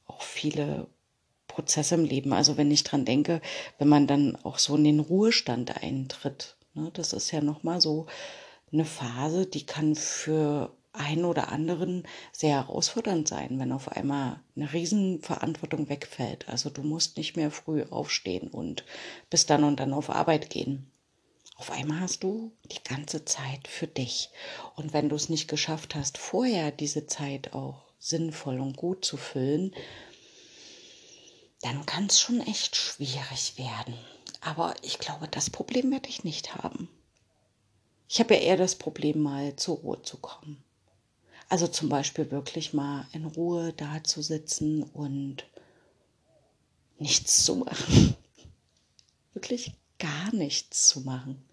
auch 0.07 0.23
viele 0.23 0.87
Prozesse 1.49 1.97
im 1.97 2.05
Leben. 2.05 2.33
Also 2.33 2.57
wenn 2.57 2.71
ich 2.71 2.85
dran 2.85 3.05
denke, 3.05 3.41
wenn 3.79 3.89
man 3.89 4.07
dann 4.07 4.37
auch 4.37 4.59
so 4.59 4.77
in 4.77 4.85
den 4.85 5.01
Ruhestand 5.01 5.83
eintritt, 5.83 6.57
ne, 6.75 6.91
das 6.93 7.13
ist 7.13 7.31
ja 7.33 7.41
noch 7.41 7.63
mal 7.63 7.81
so 7.81 8.07
eine 8.73 8.85
Phase, 8.85 9.47
die 9.47 9.67
kann 9.67 9.95
für 9.95 10.73
einen 10.93 11.25
oder 11.25 11.53
anderen 11.53 12.05
sehr 12.33 12.57
herausfordernd 12.57 13.29
sein, 13.29 13.59
wenn 13.59 13.73
auf 13.73 13.91
einmal 13.93 14.41
eine 14.55 14.73
Riesenverantwortung 14.73 15.89
wegfällt. 15.89 16.49
Also 16.49 16.71
du 16.71 16.83
musst 16.83 17.17
nicht 17.17 17.37
mehr 17.37 17.51
früh 17.51 17.85
aufstehen 17.91 18.49
und 18.49 18.85
bis 19.31 19.47
dann 19.47 19.65
und 19.65 19.81
dann 19.81 19.93
auf 19.93 20.11
Arbeit 20.11 20.51
gehen. 20.51 20.91
Auf 21.57 21.71
einmal 21.71 22.01
hast 22.01 22.23
du 22.23 22.53
die 22.71 22.83
ganze 22.85 23.25
Zeit 23.25 23.67
für 23.67 23.87
dich. 23.87 24.31
Und 24.75 24.93
wenn 24.93 25.09
du 25.09 25.17
es 25.17 25.29
nicht 25.29 25.49
geschafft 25.49 25.95
hast, 25.95 26.19
vorher 26.19 26.71
diese 26.71 27.07
Zeit 27.07 27.55
auch 27.55 27.83
sinnvoll 27.99 28.61
und 28.61 28.77
gut 28.77 29.05
zu 29.05 29.17
füllen, 29.17 29.75
dann 31.63 31.87
kann 31.87 32.07
es 32.07 32.21
schon 32.21 32.41
echt 32.41 32.77
schwierig 32.77 33.55
werden. 33.57 33.95
Aber 34.43 34.75
ich 34.83 34.99
glaube, 34.99 35.29
das 35.29 35.51
Problem 35.51 35.91
werde 35.91 36.09
ich 36.09 36.25
nicht 36.25 36.55
haben. 36.55 36.89
Ich 38.09 38.21
habe 38.21 38.35
ja 38.35 38.41
eher 38.41 38.57
das 38.57 38.77
Problem, 38.77 39.21
mal 39.21 39.57
zur 39.57 39.79
Ruhe 39.79 40.03
zu 40.03 40.19
kommen. 40.19 40.63
Also 41.49 41.67
zum 41.67 41.89
Beispiel 41.89 42.31
wirklich 42.31 42.73
mal 42.73 43.07
in 43.13 43.25
Ruhe 43.25 43.73
da 43.73 44.05
zu 44.05 44.21
sitzen 44.21 44.83
und 44.83 45.47
nichts 46.99 47.45
zu 47.45 47.57
machen. 47.57 48.17
Wirklich 49.35 49.75
gar 49.99 50.35
nichts 50.35 50.89
zu 50.89 51.01
machen. 51.03 51.46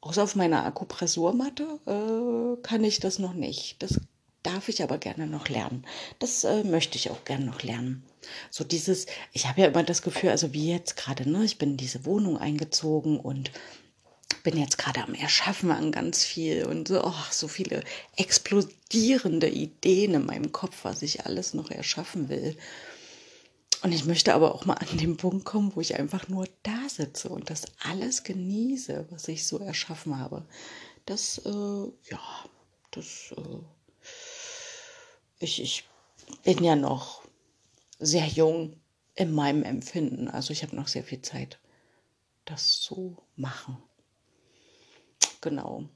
Außer 0.00 0.22
auf 0.22 0.34
meiner 0.34 0.64
Akupressurmatte 0.64 1.78
äh, 1.86 2.62
kann 2.62 2.84
ich 2.84 3.00
das 3.00 3.18
noch 3.18 3.34
nicht. 3.34 3.82
Das 3.82 4.00
darf 4.42 4.68
ich 4.68 4.82
aber 4.82 4.98
gerne 4.98 5.26
noch 5.26 5.48
lernen. 5.48 5.84
Das 6.18 6.44
äh, 6.44 6.64
möchte 6.64 6.96
ich 6.96 7.10
auch 7.10 7.24
gerne 7.24 7.44
noch 7.44 7.62
lernen. 7.62 8.02
So 8.50 8.64
dieses, 8.64 9.06
ich 9.32 9.46
habe 9.46 9.60
ja 9.60 9.66
immer 9.68 9.82
das 9.82 10.02
Gefühl, 10.02 10.30
also 10.30 10.52
wie 10.52 10.70
jetzt 10.70 10.96
gerade, 10.96 11.28
ne, 11.28 11.44
ich 11.44 11.58
bin 11.58 11.72
in 11.72 11.76
diese 11.76 12.06
Wohnung 12.06 12.38
eingezogen 12.38 13.20
und 13.20 13.50
bin 14.42 14.56
jetzt 14.56 14.78
gerade 14.78 15.02
am 15.02 15.14
Erschaffen 15.14 15.70
an 15.70 15.92
ganz 15.92 16.24
viel 16.24 16.64
und 16.64 16.88
so, 16.88 17.04
oh, 17.04 17.14
so 17.30 17.48
viele 17.48 17.82
explodierende 18.16 19.48
Ideen 19.48 20.14
in 20.14 20.24
meinem 20.24 20.52
Kopf, 20.52 20.78
was 20.84 21.02
ich 21.02 21.26
alles 21.26 21.52
noch 21.52 21.70
erschaffen 21.70 22.30
will. 22.30 22.56
Und 23.82 23.92
ich 23.92 24.04
möchte 24.04 24.34
aber 24.34 24.54
auch 24.54 24.66
mal 24.66 24.74
an 24.74 24.98
den 24.98 25.16
Punkt 25.16 25.44
kommen, 25.44 25.74
wo 25.74 25.80
ich 25.80 25.98
einfach 25.98 26.28
nur 26.28 26.46
da 26.62 26.88
sitze 26.88 27.30
und 27.30 27.48
das 27.48 27.64
alles 27.82 28.24
genieße, 28.24 29.06
was 29.10 29.26
ich 29.28 29.46
so 29.46 29.58
erschaffen 29.58 30.18
habe. 30.18 30.44
Das, 31.06 31.38
äh, 31.38 31.50
ja, 32.10 32.20
das, 32.90 33.34
äh, 33.36 33.60
ich, 35.38 35.62
ich 35.62 35.84
bin 36.44 36.62
ja 36.62 36.76
noch 36.76 37.22
sehr 37.98 38.26
jung 38.26 38.76
in 39.14 39.32
meinem 39.32 39.62
Empfinden. 39.62 40.28
Also 40.28 40.52
ich 40.52 40.62
habe 40.62 40.76
noch 40.76 40.88
sehr 40.88 41.04
viel 41.04 41.22
Zeit, 41.22 41.58
das 42.44 42.80
zu 42.80 43.16
machen. 43.36 43.82
Genau. 45.40 45.88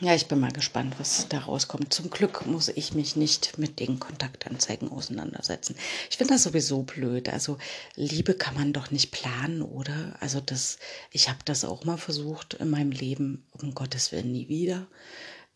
Ja, 0.00 0.14
ich 0.14 0.28
bin 0.28 0.38
mal 0.38 0.52
gespannt, 0.52 0.94
was 0.98 1.26
da 1.28 1.40
rauskommt. 1.40 1.92
Zum 1.92 2.08
Glück 2.08 2.46
muss 2.46 2.68
ich 2.68 2.94
mich 2.94 3.16
nicht 3.16 3.58
mit 3.58 3.80
den 3.80 3.98
Kontaktanzeigen 3.98 4.92
auseinandersetzen. 4.92 5.74
Ich 6.08 6.18
finde 6.18 6.34
das 6.34 6.44
sowieso 6.44 6.84
blöd. 6.84 7.28
Also 7.28 7.58
Liebe 7.96 8.34
kann 8.34 8.54
man 8.54 8.72
doch 8.72 8.92
nicht 8.92 9.10
planen, 9.10 9.60
oder? 9.60 10.14
Also 10.20 10.40
das, 10.40 10.78
ich 11.10 11.28
habe 11.28 11.40
das 11.44 11.64
auch 11.64 11.84
mal 11.84 11.96
versucht 11.96 12.54
in 12.54 12.70
meinem 12.70 12.92
Leben, 12.92 13.44
um 13.50 13.74
Gottes 13.74 14.12
Willen 14.12 14.30
nie 14.30 14.48
wieder. 14.48 14.86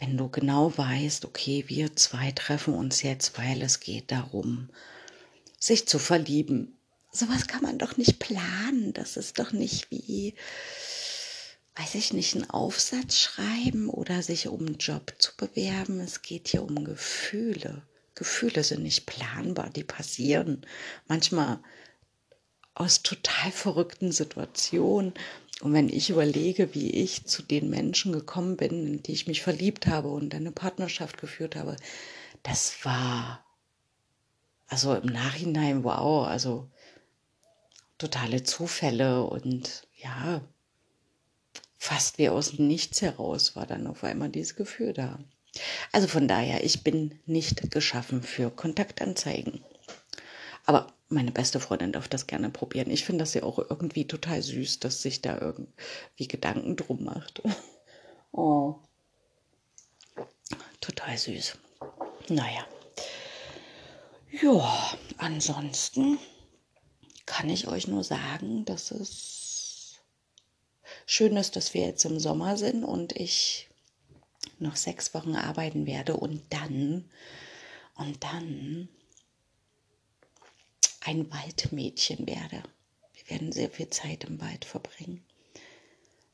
Wenn 0.00 0.16
du 0.16 0.28
genau 0.28 0.76
weißt, 0.76 1.24
okay, 1.24 1.64
wir 1.68 1.94
zwei 1.94 2.32
treffen 2.32 2.74
uns 2.74 3.02
jetzt, 3.02 3.38
weil 3.38 3.62
es 3.62 3.78
geht 3.78 4.10
darum, 4.10 4.70
sich 5.60 5.86
zu 5.86 6.00
verlieben. 6.00 6.76
Sowas 7.12 7.46
kann 7.46 7.62
man 7.62 7.78
doch 7.78 7.96
nicht 7.96 8.18
planen. 8.18 8.92
Das 8.92 9.16
ist 9.16 9.38
doch 9.38 9.52
nicht 9.52 9.92
wie 9.92 10.34
weiß 11.76 11.94
ich 11.94 12.12
nicht, 12.12 12.34
einen 12.34 12.50
Aufsatz 12.50 13.18
schreiben 13.18 13.88
oder 13.88 14.22
sich 14.22 14.48
um 14.48 14.60
einen 14.60 14.78
Job 14.78 15.14
zu 15.18 15.32
bewerben. 15.36 16.00
Es 16.00 16.22
geht 16.22 16.48
hier 16.48 16.62
um 16.62 16.84
Gefühle. 16.84 17.82
Gefühle 18.14 18.62
sind 18.62 18.82
nicht 18.82 19.06
planbar, 19.06 19.70
die 19.70 19.84
passieren 19.84 20.66
manchmal 21.08 21.60
aus 22.74 23.02
total 23.02 23.50
verrückten 23.50 24.12
Situationen. 24.12 25.14
Und 25.60 25.72
wenn 25.72 25.88
ich 25.88 26.10
überlege, 26.10 26.74
wie 26.74 26.90
ich 26.90 27.24
zu 27.24 27.42
den 27.42 27.70
Menschen 27.70 28.12
gekommen 28.12 28.56
bin, 28.56 28.86
in 28.86 29.02
die 29.02 29.12
ich 29.12 29.26
mich 29.26 29.42
verliebt 29.42 29.86
habe 29.86 30.08
und 30.08 30.34
eine 30.34 30.52
Partnerschaft 30.52 31.18
geführt 31.18 31.56
habe, 31.56 31.76
das 32.42 32.84
war 32.84 33.44
also 34.66 34.94
im 34.94 35.06
Nachhinein 35.06 35.84
wow, 35.84 36.26
also 36.26 36.68
totale 37.98 38.42
Zufälle 38.42 39.22
und 39.22 39.86
ja, 39.96 40.40
fast 41.82 42.18
wie 42.18 42.28
aus 42.28 42.52
dem 42.52 42.68
Nichts 42.68 43.02
heraus 43.02 43.56
war 43.56 43.66
dann 43.66 43.88
auf 43.88 44.04
einmal 44.04 44.28
dieses 44.28 44.54
Gefühl 44.54 44.92
da. 44.92 45.18
Also 45.90 46.06
von 46.06 46.28
daher, 46.28 46.62
ich 46.62 46.84
bin 46.84 47.18
nicht 47.26 47.72
geschaffen 47.72 48.22
für 48.22 48.50
Kontaktanzeigen. 48.50 49.64
Aber 50.64 50.92
meine 51.08 51.32
beste 51.32 51.58
Freundin 51.58 51.90
darf 51.90 52.06
das 52.06 52.28
gerne 52.28 52.50
probieren. 52.50 52.88
Ich 52.88 53.04
finde 53.04 53.24
das 53.24 53.34
ja 53.34 53.42
auch 53.42 53.58
irgendwie 53.58 54.06
total 54.06 54.40
süß, 54.40 54.78
dass 54.78 55.02
sich 55.02 55.22
da 55.22 55.40
irgendwie 55.40 56.28
Gedanken 56.28 56.76
drum 56.76 57.04
macht. 57.04 57.42
Oh. 58.34 58.76
total 60.80 61.18
süß. 61.18 61.58
Naja. 62.30 62.64
Ja, 64.40 64.96
ansonsten 65.18 66.18
kann 67.26 67.50
ich 67.50 67.68
euch 67.68 67.88
nur 67.88 68.02
sagen, 68.02 68.64
dass 68.64 68.90
es 68.90 69.41
schön 71.12 71.36
ist, 71.36 71.56
dass 71.56 71.74
wir 71.74 71.82
jetzt 71.82 72.06
im 72.06 72.18
Sommer 72.18 72.56
sind 72.56 72.84
und 72.84 73.12
ich 73.12 73.68
noch 74.58 74.76
sechs 74.76 75.12
Wochen 75.12 75.36
arbeiten 75.36 75.86
werde 75.86 76.16
und 76.16 76.42
dann, 76.48 77.10
und 77.96 78.24
dann 78.24 78.88
ein 81.00 81.30
Waldmädchen 81.30 82.26
werde. 82.26 82.62
Wir 83.12 83.30
werden 83.30 83.52
sehr 83.52 83.70
viel 83.70 83.90
Zeit 83.90 84.24
im 84.24 84.40
Wald 84.40 84.64
verbringen. 84.64 85.22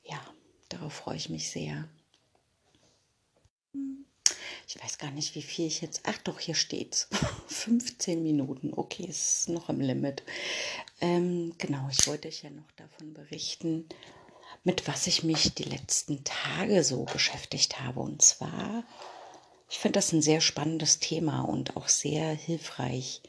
Ja, 0.05 0.25
darauf 0.69 0.93
freue 0.93 1.17
ich 1.17 1.29
mich 1.29 1.51
sehr. 1.51 1.89
Ich 4.69 4.81
weiß 4.81 4.99
gar 4.99 5.11
nicht, 5.11 5.35
wie 5.35 5.43
viel 5.43 5.67
ich 5.67 5.81
jetzt. 5.81 6.03
Ach 6.05 6.19
doch, 6.19 6.39
hier 6.39 6.55
steht's. 6.55 7.09
15 7.49 8.23
Minuten. 8.23 8.73
Okay, 8.73 9.07
ist 9.07 9.49
noch 9.49 9.71
im 9.71 9.81
Limit. 9.81 10.23
Ähm, 11.01 11.55
genau, 11.59 11.89
ich 11.91 12.07
wollte 12.07 12.29
euch 12.29 12.45
ja 12.45 12.51
noch 12.51 12.71
davon 12.77 13.13
berichten, 13.15 13.89
mit 14.65 14.89
was 14.89 15.07
ich 15.07 15.23
mich 15.23 15.55
die 15.55 15.65
letzten 15.65 16.25
Tage 16.25 16.85
so 16.85 17.05
beschäftigt 17.05 17.81
habe. 17.81 18.01
Und 18.01 18.23
zwar, 18.23 18.85
ich 19.71 19.79
finde 19.79 19.99
das 19.99 20.13
ein 20.13 20.23
sehr 20.23 20.41
spannendes 20.41 20.99
Thema 20.99 21.43
und 21.43 21.77
auch 21.77 21.89
sehr 21.89 22.31
hilfreich, 22.33 23.23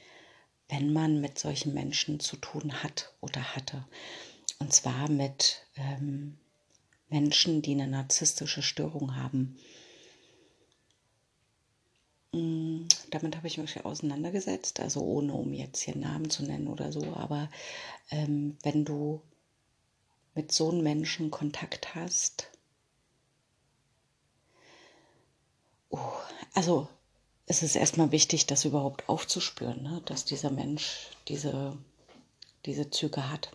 wenn 0.68 0.94
man 0.94 1.22
mit 1.22 1.40
solchen 1.40 1.74
Menschen 1.74 2.20
zu 2.20 2.36
tun 2.36 2.84
hat 2.84 3.14
oder 3.22 3.56
hatte. 3.56 3.86
Und 4.60 4.74
zwar 4.74 5.10
mit 5.10 5.66
ähm, 5.76 6.38
Menschen, 7.10 7.62
die 7.62 7.74
eine 7.74 7.88
narzisstische 7.88 8.62
Störung 8.62 9.16
haben. 9.16 9.58
Mm, 12.34 12.84
damit 13.10 13.36
habe 13.36 13.48
ich 13.48 13.58
mich 13.58 13.84
auseinandergesetzt, 13.84 14.80
also 14.80 15.02
ohne 15.02 15.34
um 15.34 15.54
jetzt 15.54 15.82
hier 15.82 15.96
Namen 15.96 16.30
zu 16.30 16.44
nennen 16.44 16.68
oder 16.68 16.92
so, 16.92 17.14
aber 17.16 17.50
ähm, 18.12 18.58
wenn 18.62 18.86
du 18.86 19.22
mit 20.36 20.52
so 20.52 20.70
einem 20.70 20.84
Menschen 20.84 21.32
Kontakt 21.32 21.96
hast, 21.96 22.50
oh, 25.90 26.00
also 26.54 26.88
es 27.46 27.64
ist 27.64 27.76
erstmal 27.76 28.12
wichtig, 28.12 28.46
das 28.46 28.66
überhaupt 28.66 29.10
aufzuspüren, 29.10 29.82
ne? 29.82 30.02
dass 30.06 30.26
dieser 30.26 30.52
Mensch 30.52 31.08
diese, 31.28 31.76
diese 32.66 32.92
Züge 32.92 33.30
hat. 33.30 33.52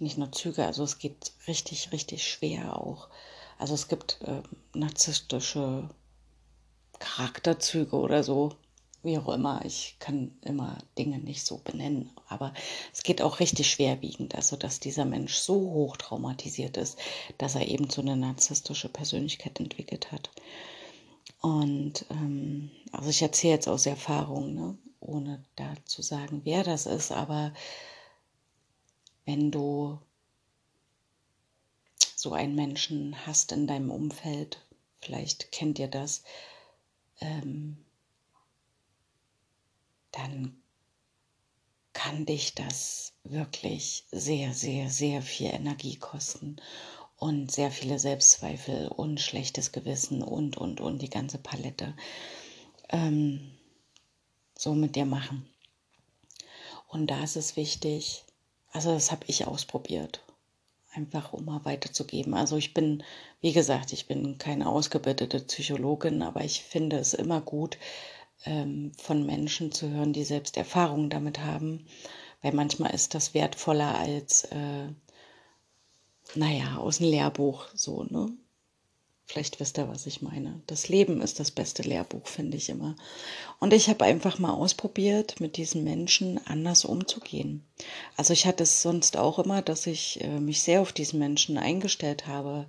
Nicht 0.00 0.18
nur 0.18 0.32
Züge, 0.32 0.66
also 0.66 0.82
es 0.82 0.98
geht 0.98 1.32
richtig, 1.46 1.92
richtig 1.92 2.26
schwer 2.26 2.76
auch. 2.76 3.08
Also 3.58 3.74
es 3.74 3.88
gibt 3.88 4.20
äh, 4.22 4.42
narzisstische 4.72 5.88
Charakterzüge 6.98 7.96
oder 7.96 8.24
so, 8.24 8.56
wie 9.08 9.18
auch 9.18 9.28
immer. 9.28 9.64
Ich 9.64 9.96
kann 9.98 10.30
immer 10.42 10.78
Dinge 10.96 11.18
nicht 11.18 11.44
so 11.44 11.58
benennen, 11.58 12.10
aber 12.28 12.54
es 12.92 13.02
geht 13.02 13.22
auch 13.22 13.40
richtig 13.40 13.70
schwerwiegend, 13.70 14.34
also 14.34 14.56
dass 14.56 14.78
dieser 14.78 15.04
Mensch 15.04 15.34
so 15.34 15.54
hoch 15.54 15.96
traumatisiert 15.96 16.76
ist, 16.76 16.98
dass 17.38 17.54
er 17.56 17.66
eben 17.66 17.90
so 17.90 18.02
eine 18.02 18.16
narzisstische 18.16 18.88
Persönlichkeit 18.88 19.58
entwickelt 19.58 20.12
hat. 20.12 20.30
Und 21.40 22.04
ähm, 22.10 22.70
also 22.92 23.10
ich 23.10 23.22
erzähle 23.22 23.54
jetzt 23.54 23.68
aus 23.68 23.86
Erfahrung, 23.86 24.54
ne? 24.54 24.78
ohne 25.00 25.44
da 25.56 25.74
zu 25.84 26.02
sagen, 26.02 26.42
wer 26.44 26.62
das 26.62 26.86
ist, 26.86 27.10
aber 27.10 27.52
wenn 29.24 29.50
du 29.50 29.98
so 32.14 32.32
einen 32.32 32.54
Menschen 32.54 33.26
hast 33.26 33.52
in 33.52 33.66
deinem 33.66 33.90
Umfeld, 33.90 34.64
vielleicht 35.00 35.52
kennt 35.52 35.78
ihr 35.78 35.88
das, 35.88 36.24
ähm, 37.20 37.78
dann 40.12 40.60
kann 41.92 42.26
dich 42.26 42.54
das 42.54 43.12
wirklich 43.24 44.04
sehr, 44.12 44.54
sehr, 44.54 44.88
sehr 44.88 45.22
viel 45.22 45.48
Energie 45.48 45.96
kosten 45.96 46.56
und 47.16 47.50
sehr 47.50 47.70
viele 47.70 47.98
Selbstzweifel 47.98 48.88
und 48.88 49.20
schlechtes 49.20 49.72
Gewissen 49.72 50.22
und, 50.22 50.56
und, 50.56 50.80
und 50.80 51.02
die 51.02 51.10
ganze 51.10 51.38
Palette 51.38 51.94
ähm, 52.90 53.50
so 54.56 54.74
mit 54.74 54.96
dir 54.96 55.06
machen. 55.06 55.48
Und 56.88 57.08
da 57.08 57.22
ist 57.22 57.36
es 57.36 57.56
wichtig, 57.56 58.24
also 58.72 58.92
das 58.94 59.10
habe 59.10 59.24
ich 59.26 59.46
ausprobiert, 59.46 60.22
einfach 60.94 61.32
um 61.32 61.44
mal 61.44 61.64
weiterzugeben. 61.64 62.34
Also 62.34 62.56
ich 62.56 62.74
bin, 62.74 63.02
wie 63.40 63.52
gesagt, 63.52 63.92
ich 63.92 64.06
bin 64.06 64.38
keine 64.38 64.68
ausgebildete 64.68 65.40
Psychologin, 65.40 66.22
aber 66.22 66.44
ich 66.44 66.62
finde 66.62 66.98
es 66.98 67.12
immer 67.14 67.40
gut, 67.40 67.76
ähm, 68.44 68.92
von 68.98 69.26
Menschen 69.26 69.72
zu 69.72 69.88
hören, 69.90 70.12
die 70.12 70.24
selbst 70.24 70.56
Erfahrungen 70.56 71.10
damit 71.10 71.40
haben, 71.40 71.86
weil 72.42 72.52
manchmal 72.52 72.94
ist 72.94 73.14
das 73.14 73.34
wertvoller 73.34 73.98
als 73.98 74.44
äh, 74.44 74.88
naja, 76.34 76.76
aus 76.76 76.98
dem 76.98 77.08
Lehrbuch 77.08 77.66
so, 77.74 78.04
ne? 78.04 78.30
Vielleicht 79.24 79.60
wisst 79.60 79.76
ihr, 79.76 79.88
was 79.88 80.06
ich 80.06 80.22
meine. 80.22 80.62
Das 80.66 80.88
Leben 80.88 81.20
ist 81.20 81.38
das 81.38 81.50
beste 81.50 81.82
Lehrbuch, 81.82 82.26
finde 82.26 82.56
ich 82.56 82.70
immer. 82.70 82.96
Und 83.60 83.74
ich 83.74 83.90
habe 83.90 84.06
einfach 84.06 84.38
mal 84.38 84.54
ausprobiert, 84.54 85.38
mit 85.38 85.58
diesen 85.58 85.84
Menschen 85.84 86.40
anders 86.46 86.86
umzugehen. 86.86 87.62
Also 88.16 88.32
ich 88.32 88.46
hatte 88.46 88.62
es 88.62 88.80
sonst 88.80 89.18
auch 89.18 89.38
immer, 89.38 89.60
dass 89.60 89.86
ich 89.86 90.22
äh, 90.22 90.40
mich 90.40 90.62
sehr 90.62 90.80
auf 90.80 90.92
diesen 90.94 91.18
Menschen 91.18 91.58
eingestellt 91.58 92.26
habe 92.26 92.66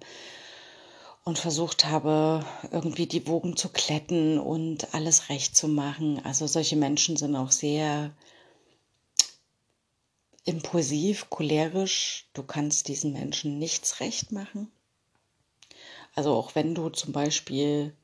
und 1.29 1.37
versucht 1.37 1.85
habe, 1.85 2.43
irgendwie 2.71 3.05
die 3.05 3.27
Wogen 3.27 3.55
zu 3.55 3.69
kletten 3.69 4.39
und 4.39 4.95
alles 4.95 5.29
recht 5.29 5.55
zu 5.55 5.67
machen. 5.67 6.19
Also 6.25 6.47
solche 6.47 6.75
Menschen 6.75 7.17
sind 7.17 7.35
auch 7.35 7.51
sehr 7.51 8.11
impulsiv, 10.43 11.29
cholerisch. 11.29 12.27
Du 12.33 12.41
kannst 12.41 12.87
diesen 12.87 13.13
Menschen 13.13 13.59
nichts 13.59 13.99
recht 13.99 14.31
machen. 14.31 14.71
Also 16.15 16.33
auch 16.33 16.55
wenn 16.55 16.73
du 16.73 16.89
zum 16.89 17.13
Beispiel 17.13 17.95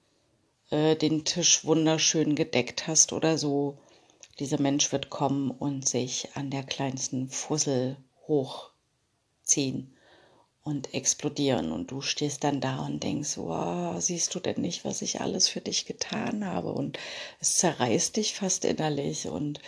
äh, 0.69 0.95
den 0.95 1.25
Tisch 1.25 1.65
wunderschön 1.65 2.35
gedeckt 2.35 2.85
hast 2.85 3.11
oder 3.11 3.39
so, 3.39 3.79
dieser 4.37 4.61
Mensch 4.61 4.91
wird 4.91 5.09
kommen 5.09 5.49
und 5.49 5.89
sich 5.89 6.29
an 6.35 6.51
der 6.51 6.63
kleinsten 6.63 7.29
Fussel 7.29 7.97
hochziehen 8.27 9.94
und 10.65 10.93
explodieren. 10.93 11.71
Und 11.71 11.91
du 11.91 12.01
stehst 12.01 12.43
dann 12.43 12.59
da 12.59 12.85
und 12.85 13.01
denkst, 13.03 13.37
wow, 13.37 14.01
siehst 14.01 14.35
du 14.35 14.39
denn 14.41 14.59
nicht, 14.59 14.83
was 14.83 15.01
ich 15.01 15.21
alles 15.21 15.47
für 15.47 15.61
dich 15.61 15.85
getan 15.85 16.45
habe? 16.45 16.73
Und 16.73 16.99
es 17.39 17.57
zerreißt 17.57 18.17
dich 18.17 18.33
fast 18.33 18.65
innerlich 18.65 19.27
und 19.27 19.61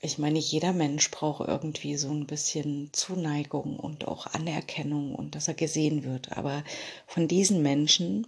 ich 0.00 0.18
meine, 0.18 0.38
jeder 0.38 0.72
Mensch 0.72 1.10
braucht 1.10 1.48
irgendwie 1.48 1.96
so 1.96 2.10
ein 2.10 2.26
bisschen 2.26 2.90
Zuneigung 2.92 3.80
und 3.80 4.06
auch 4.06 4.26
Anerkennung 4.26 5.14
und 5.14 5.34
dass 5.34 5.48
er 5.48 5.54
gesehen 5.54 6.04
wird. 6.04 6.36
Aber 6.36 6.62
von 7.06 7.26
diesen 7.26 7.62
Menschen 7.62 8.26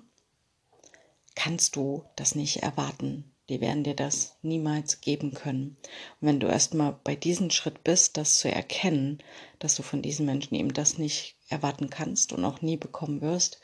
kannst 1.36 1.76
du 1.76 2.04
das 2.16 2.34
nicht 2.34 2.62
erwarten. 2.62 3.29
Die 3.50 3.60
werden 3.60 3.82
dir 3.82 3.96
das 3.96 4.36
niemals 4.42 5.00
geben 5.00 5.34
können. 5.34 5.76
Und 6.20 6.28
wenn 6.28 6.38
du 6.38 6.46
erstmal 6.46 6.92
bei 7.02 7.16
diesem 7.16 7.50
Schritt 7.50 7.82
bist, 7.82 8.16
das 8.16 8.38
zu 8.38 8.48
erkennen, 8.48 9.18
dass 9.58 9.74
du 9.74 9.82
von 9.82 10.02
diesen 10.02 10.24
Menschen 10.24 10.54
eben 10.54 10.72
das 10.72 10.98
nicht 10.98 11.34
erwarten 11.48 11.90
kannst 11.90 12.32
und 12.32 12.44
auch 12.44 12.62
nie 12.62 12.76
bekommen 12.76 13.20
wirst, 13.20 13.60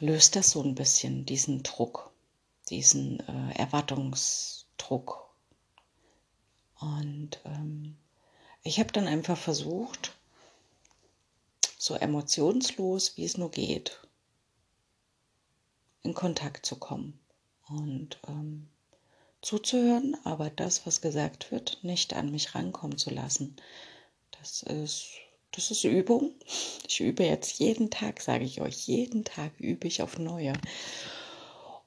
löst 0.00 0.34
das 0.34 0.50
so 0.50 0.62
ein 0.62 0.74
bisschen 0.74 1.24
diesen 1.24 1.62
Druck, 1.62 2.10
diesen 2.68 3.20
äh, 3.20 3.54
Erwartungsdruck 3.54 5.30
und 6.80 7.40
ähm, 7.44 7.96
ich 8.64 8.80
habe 8.80 8.92
dann 8.92 9.06
einfach 9.06 9.38
versucht, 9.38 10.12
so 11.78 11.94
emotionslos 11.94 13.16
wie 13.16 13.24
es 13.24 13.38
nur 13.38 13.52
geht, 13.52 14.00
in 16.02 16.14
Kontakt 16.14 16.66
zu 16.66 16.76
kommen 16.76 17.18
und 17.68 18.18
ähm, 18.28 18.68
zuzuhören, 19.42 20.16
aber 20.24 20.50
das, 20.50 20.86
was 20.86 21.00
gesagt 21.00 21.50
wird, 21.50 21.78
nicht 21.82 22.14
an 22.14 22.30
mich 22.30 22.54
rankommen 22.54 22.98
zu 22.98 23.10
lassen. 23.10 23.56
Das 24.32 24.62
ist, 24.62 25.06
das 25.52 25.70
ist 25.70 25.84
Übung. 25.84 26.34
Ich 26.86 27.00
übe 27.00 27.24
jetzt 27.24 27.58
jeden 27.58 27.90
Tag, 27.90 28.20
sage 28.20 28.44
ich 28.44 28.60
euch, 28.60 28.86
jeden 28.86 29.24
Tag 29.24 29.52
übe 29.58 29.86
ich 29.86 30.02
auf 30.02 30.18
neue. 30.18 30.54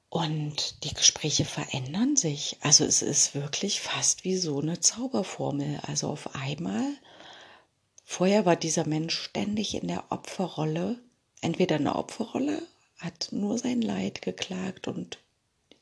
Und 0.08 0.82
die 0.84 0.92
Gespräche 0.92 1.44
verändern 1.44 2.16
sich. 2.16 2.56
Also 2.62 2.84
es 2.84 3.00
ist 3.00 3.34
wirklich 3.34 3.80
fast 3.80 4.24
wie 4.24 4.36
so 4.36 4.60
eine 4.60 4.80
Zauberformel. 4.80 5.80
Also 5.86 6.08
auf 6.08 6.34
einmal, 6.34 6.94
vorher 8.04 8.44
war 8.44 8.56
dieser 8.56 8.86
Mensch 8.86 9.16
ständig 9.16 9.74
in 9.74 9.86
der 9.86 10.04
Opferrolle, 10.10 10.98
entweder 11.42 11.76
in 11.76 11.84
der 11.84 11.96
Opferrolle, 11.96 12.62
hat 12.98 13.28
nur 13.30 13.56
sein 13.56 13.80
Leid 13.80 14.20
geklagt 14.20 14.88
und 14.88 15.18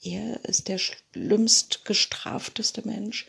er 0.03 0.45
ist 0.45 0.69
der 0.69 0.79
schlimmst 0.79 1.85
gestrafteste 1.85 2.87
Mensch. 2.87 3.27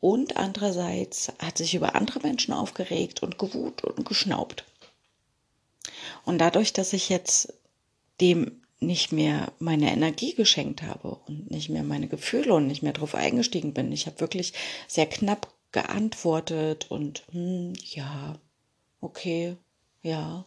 Und 0.00 0.36
andererseits 0.36 1.32
hat 1.38 1.58
sich 1.58 1.74
über 1.74 1.94
andere 1.94 2.20
Menschen 2.20 2.52
aufgeregt 2.52 3.22
und 3.22 3.38
gewut 3.38 3.84
und 3.84 4.04
geschnaubt. 4.06 4.64
Und 6.24 6.38
dadurch, 6.38 6.72
dass 6.72 6.92
ich 6.92 7.08
jetzt 7.08 7.54
dem 8.20 8.60
nicht 8.80 9.12
mehr 9.12 9.52
meine 9.58 9.90
Energie 9.90 10.34
geschenkt 10.34 10.82
habe 10.82 11.16
und 11.26 11.50
nicht 11.50 11.70
mehr 11.70 11.82
meine 11.82 12.08
Gefühle 12.08 12.54
und 12.54 12.66
nicht 12.66 12.82
mehr 12.82 12.92
drauf 12.92 13.14
eingestiegen 13.14 13.72
bin. 13.72 13.92
Ich 13.92 14.06
habe 14.06 14.20
wirklich 14.20 14.52
sehr 14.86 15.06
knapp 15.06 15.52
geantwortet 15.72 16.90
und 16.90 17.24
hm, 17.32 17.72
ja, 17.82 18.38
okay, 19.00 19.56
ja. 20.02 20.44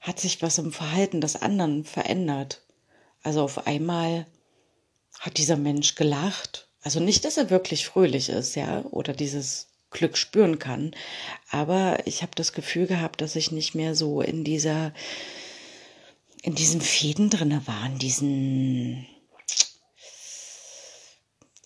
Hat 0.00 0.18
sich 0.18 0.42
was 0.42 0.58
im 0.58 0.72
Verhalten 0.72 1.20
des 1.20 1.36
anderen 1.36 1.84
verändert. 1.84 2.62
Also 3.22 3.42
auf 3.42 3.66
einmal 3.66 4.26
hat 5.18 5.36
dieser 5.36 5.56
Mensch 5.56 5.94
gelacht. 5.94 6.68
Also 6.82 7.00
nicht, 7.00 7.24
dass 7.24 7.36
er 7.36 7.50
wirklich 7.50 7.86
fröhlich 7.86 8.30
ist, 8.30 8.54
ja, 8.54 8.82
oder 8.90 9.12
dieses 9.12 9.68
Glück 9.90 10.16
spüren 10.16 10.58
kann. 10.58 10.94
Aber 11.50 11.98
ich 12.06 12.22
habe 12.22 12.32
das 12.34 12.52
Gefühl 12.52 12.86
gehabt, 12.86 13.20
dass 13.20 13.36
ich 13.36 13.52
nicht 13.52 13.74
mehr 13.74 13.94
so 13.94 14.22
in 14.22 14.44
dieser, 14.44 14.94
in 16.42 16.54
diesen 16.54 16.80
Fäden 16.80 17.28
drinne 17.28 17.66
war, 17.66 17.86
in 17.86 17.98
diesen, 17.98 19.06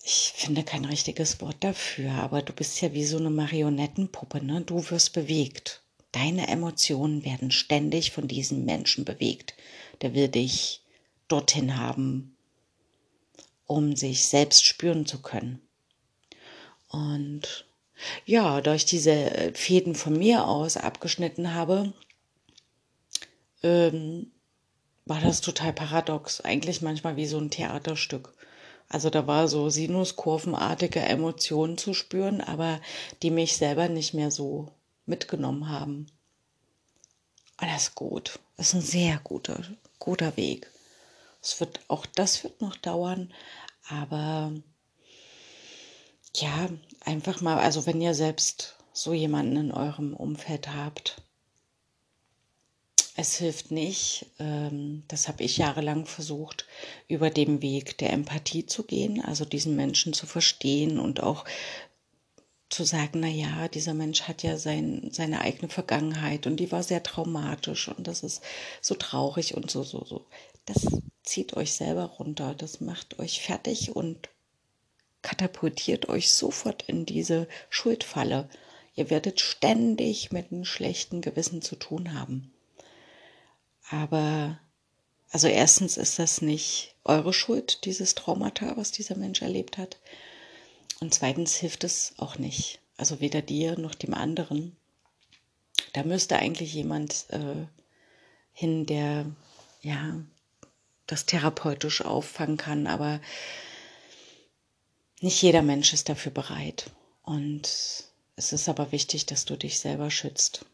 ich 0.03 0.33
finde 0.35 0.65
kein 0.65 0.85
richtiges 0.85 1.41
Wort 1.41 1.59
dafür, 1.61 2.13
aber 2.15 2.43
du 2.43 2.53
bist 2.53 2.81
ja 2.81 2.93
wie 2.93 3.05
so 3.05 3.19
eine 3.19 3.31
Marionettenpuppe, 3.31 4.45
ne? 4.45 4.63
Du 4.63 4.91
wirst 4.91 5.13
bewegt. 5.13 5.84
Deine 6.15 6.47
Emotionen 6.47 7.25
werden 7.25 7.51
ständig 7.51 8.13
von 8.13 8.29
diesem 8.29 8.65
Menschen 8.65 9.05
bewegt. 9.05 9.55
Der 10.01 10.15
will 10.15 10.29
dich 10.29 10.81
dorthin 11.27 11.77
haben, 11.77 12.37
um 13.67 13.97
sich 13.97 14.27
selbst 14.27 14.65
spüren 14.65 15.07
zu 15.07 15.23
können. 15.23 15.61
Und 16.89 17.67
ja, 18.27 18.61
da 18.61 18.77
ich 18.77 18.85
diese 18.85 19.11
äh, 19.11 19.55
Fäden 19.55 19.97
von 19.97 20.17
mir 20.17 20.47
aus 20.47 20.77
abgeschnitten 20.77 21.53
habe, 21.53 21.93
ähm, 23.65 24.31
war 25.07 25.21
das 25.21 25.41
total 25.41 25.73
paradox. 25.73 26.41
Eigentlich 26.41 26.81
manchmal 26.81 27.17
wie 27.17 27.27
so 27.27 27.39
ein 27.39 27.51
Theaterstück. 27.51 28.35
Also 28.89 29.11
da 29.11 29.27
war 29.27 29.49
so 29.49 29.69
sinuskurvenartige 29.69 31.01
Emotionen 31.01 31.77
zu 31.77 31.93
spüren, 31.93 32.41
aber 32.41 32.81
die 33.23 33.33
mich 33.33 33.57
selber 33.57 33.89
nicht 33.89 34.15
mehr 34.15 34.31
so 34.31 34.71
mitgenommen 35.07 35.69
haben. 35.69 36.07
Ist 37.77 37.95
gut. 37.95 38.39
Das 38.57 38.69
ist 38.69 38.75
ein 38.75 38.81
sehr 38.83 39.19
guter, 39.25 39.61
guter 39.99 40.37
Weg. 40.37 40.71
Es 41.43 41.59
wird, 41.61 41.81
auch 41.89 42.07
das 42.07 42.45
wird 42.45 42.61
noch 42.61 42.77
dauern, 42.77 43.33
aber 43.89 44.53
ja, 46.37 46.69
einfach 47.01 47.41
mal, 47.41 47.59
also 47.59 47.85
wenn 47.87 48.01
ihr 48.01 48.15
selbst 48.15 48.77
so 48.93 49.13
jemanden 49.13 49.57
in 49.57 49.73
eurem 49.73 50.15
Umfeld 50.15 50.69
habt, 50.73 51.21
es 53.17 53.37
hilft 53.37 53.71
nicht, 53.71 54.27
ähm, 54.39 55.05
das 55.09 55.29
habe 55.29 55.45
ich 55.45 55.59
jahrelang 55.59 56.07
versucht, 56.07 56.67
über 57.07 57.31
den 57.31 57.63
Weg 57.63 57.99
der 57.99 58.13
Empathie 58.13 58.67
zu 58.67 58.85
gehen, 58.85 59.23
also 59.23 59.45
diesen 59.45 59.77
Menschen 59.77 60.13
zu 60.13 60.27
verstehen 60.27 60.99
und 60.99 61.23
auch 61.23 61.45
zu 62.75 62.85
sagen, 62.85 63.21
na 63.21 63.29
ja, 63.29 63.69
dieser 63.69 63.95
Mensch 63.95 64.23
hat 64.23 64.43
ja 64.43 64.57
sein, 64.59 65.09
seine 65.13 65.41
eigene 65.41 65.69
Vergangenheit 65.69 66.47
und 66.47 66.57
die 66.57 66.73
war 66.73 66.83
sehr 66.83 67.03
traumatisch 67.03 67.89
und 67.89 68.07
das 68.07 68.23
ist 68.23 68.43
so 68.81 68.95
traurig 68.95 69.55
und 69.55 69.71
so, 69.71 69.85
so, 69.85 70.05
so. 70.05 70.27
Das 70.67 70.87
zieht 71.23 71.57
euch 71.57 71.73
selber 71.73 72.05
runter, 72.05 72.55
das 72.55 72.81
macht 72.81 73.19
euch 73.19 73.43
fertig 73.43 73.95
und 73.95 74.29
katapultiert 75.23 76.09
euch 76.09 76.33
sofort 76.33 76.83
in 76.89 77.07
diese 77.07 77.49
Schuldfalle. 77.71 78.49
Ihr 78.97 79.09
werdet 79.09 79.41
ständig 79.41 80.33
mit 80.33 80.51
einem 80.51 80.65
schlechten 80.65 81.21
Gewissen 81.21 81.63
zu 81.63 81.77
tun 81.77 82.19
haben. 82.19 82.53
Aber, 83.89 84.59
also 85.31 85.47
erstens 85.47 85.97
ist 85.97 86.19
das 86.19 86.43
nicht 86.43 86.95
eure 87.05 87.33
Schuld, 87.33 87.85
dieses 87.85 88.15
Traumata, 88.15 88.77
was 88.77 88.91
dieser 88.91 89.17
Mensch 89.17 89.43
erlebt 89.43 89.79
hat. 89.79 89.99
Und 91.05 91.13
zweitens 91.13 91.55
hilft 91.55 91.85
es 91.85 92.15
auch 92.17 92.39
nicht. 92.39 92.81
Also 92.97 93.21
weder 93.21 93.43
dir 93.43 93.79
noch 93.79 93.95
dem 93.95 94.15
anderen. 94.15 94.75
Da 95.93 96.03
müsste 96.03 96.39
eigentlich 96.39 96.73
jemand 96.73 97.27
äh, 97.29 97.67
hin, 98.55 98.87
der 98.87 99.27
ja 99.83 100.19
das 101.07 101.27
therapeutisch 101.27 102.01
auffangen 102.01 102.57
kann, 102.57 102.87
aber 102.87 103.21
nicht 105.21 105.43
jeder 105.43 105.61
Mensch 105.61 105.93
ist 105.93 106.09
dafür 106.09 106.33
bereit. 106.33 106.91
Und 107.23 107.65
es 108.37 108.53
ist 108.55 108.71
aber 108.71 108.91
wichtig, 108.91 109.27
dass 109.27 109.45
du 109.45 109.59
dich 109.59 109.81
selber 109.81 110.11
schützt. 110.11 110.65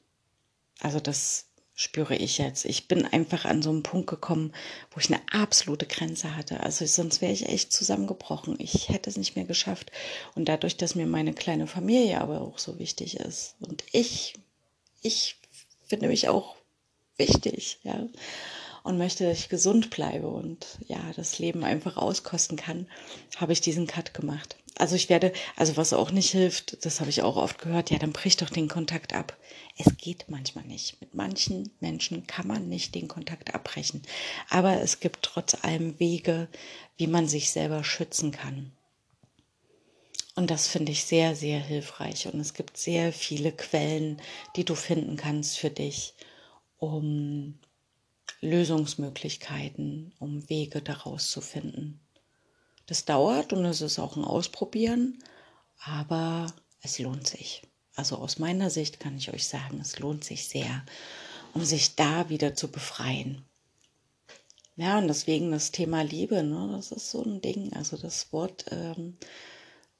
Also 0.78 1.00
das 1.00 1.46
spüre 1.80 2.14
ich 2.14 2.36
jetzt. 2.36 2.66
Ich 2.66 2.88
bin 2.88 3.06
einfach 3.06 3.46
an 3.46 3.62
so 3.62 3.70
einen 3.70 3.82
Punkt 3.82 4.06
gekommen, 4.06 4.52
wo 4.90 5.00
ich 5.00 5.10
eine 5.10 5.22
absolute 5.32 5.86
Grenze 5.86 6.36
hatte. 6.36 6.60
Also 6.60 6.84
sonst 6.84 7.22
wäre 7.22 7.32
ich 7.32 7.48
echt 7.48 7.72
zusammengebrochen. 7.72 8.56
Ich 8.58 8.90
hätte 8.90 9.08
es 9.08 9.16
nicht 9.16 9.34
mehr 9.34 9.46
geschafft. 9.46 9.90
Und 10.34 10.46
dadurch, 10.46 10.76
dass 10.76 10.94
mir 10.94 11.06
meine 11.06 11.32
kleine 11.32 11.66
Familie 11.66 12.20
aber 12.20 12.42
auch 12.42 12.58
so 12.58 12.78
wichtig 12.78 13.18
ist 13.18 13.54
und 13.60 13.82
ich, 13.92 14.34
ich 15.00 15.36
finde 15.86 16.08
mich 16.08 16.28
auch 16.28 16.54
wichtig, 17.16 17.78
ja 17.82 18.06
und 18.82 18.98
möchte, 18.98 19.24
dass 19.24 19.38
ich 19.38 19.48
gesund 19.48 19.90
bleibe 19.90 20.28
und 20.28 20.78
ja, 20.86 21.00
das 21.14 21.38
Leben 21.38 21.64
einfach 21.64 21.96
auskosten 21.96 22.56
kann, 22.56 22.86
habe 23.36 23.52
ich 23.52 23.60
diesen 23.60 23.86
Cut 23.86 24.14
gemacht. 24.14 24.56
Also 24.76 24.96
ich 24.96 25.08
werde, 25.08 25.32
also 25.56 25.76
was 25.76 25.92
auch 25.92 26.10
nicht 26.10 26.30
hilft, 26.30 26.84
das 26.84 27.00
habe 27.00 27.10
ich 27.10 27.22
auch 27.22 27.36
oft 27.36 27.58
gehört, 27.58 27.90
ja, 27.90 27.98
dann 27.98 28.12
brich 28.12 28.36
doch 28.36 28.50
den 28.50 28.68
Kontakt 28.68 29.12
ab. 29.12 29.36
Es 29.76 29.96
geht 29.96 30.26
manchmal 30.28 30.64
nicht. 30.64 31.00
Mit 31.00 31.14
manchen 31.14 31.70
Menschen 31.80 32.26
kann 32.26 32.46
man 32.46 32.68
nicht 32.68 32.94
den 32.94 33.08
Kontakt 33.08 33.54
abbrechen. 33.54 34.02
Aber 34.48 34.80
es 34.80 35.00
gibt 35.00 35.22
trotz 35.22 35.56
allem 35.62 35.98
Wege, 35.98 36.48
wie 36.96 37.06
man 37.06 37.28
sich 37.28 37.50
selber 37.50 37.84
schützen 37.84 38.30
kann. 38.30 38.72
Und 40.34 40.50
das 40.50 40.68
finde 40.68 40.92
ich 40.92 41.04
sehr, 41.04 41.36
sehr 41.36 41.60
hilfreich. 41.60 42.26
Und 42.26 42.40
es 42.40 42.54
gibt 42.54 42.76
sehr 42.76 43.12
viele 43.12 43.52
Quellen, 43.52 44.22
die 44.56 44.64
du 44.64 44.74
finden 44.74 45.16
kannst 45.16 45.58
für 45.58 45.70
dich, 45.70 46.14
um 46.78 47.58
Lösungsmöglichkeiten, 48.40 50.14
um 50.18 50.48
Wege 50.48 50.80
daraus 50.80 51.30
zu 51.30 51.40
finden. 51.40 52.00
Das 52.90 53.04
dauert 53.04 53.52
und 53.52 53.64
es 53.66 53.82
ist 53.82 54.00
auch 54.00 54.16
ein 54.16 54.24
Ausprobieren, 54.24 55.22
aber 55.78 56.52
es 56.82 56.98
lohnt 56.98 57.24
sich. 57.24 57.62
Also 57.94 58.16
aus 58.16 58.40
meiner 58.40 58.68
Sicht 58.68 58.98
kann 58.98 59.16
ich 59.16 59.32
euch 59.32 59.46
sagen, 59.46 59.78
es 59.80 60.00
lohnt 60.00 60.24
sich 60.24 60.48
sehr, 60.48 60.84
um 61.54 61.64
sich 61.64 61.94
da 61.94 62.28
wieder 62.30 62.56
zu 62.56 62.66
befreien. 62.66 63.44
Ja, 64.74 64.98
und 64.98 65.06
deswegen 65.06 65.52
das 65.52 65.70
Thema 65.70 66.02
Liebe, 66.02 66.42
ne, 66.42 66.70
das 66.72 66.90
ist 66.90 67.12
so 67.12 67.22
ein 67.22 67.40
Ding. 67.40 67.72
Also 67.74 67.96
das 67.96 68.32
Wort 68.32 68.64
ähm, 68.72 69.16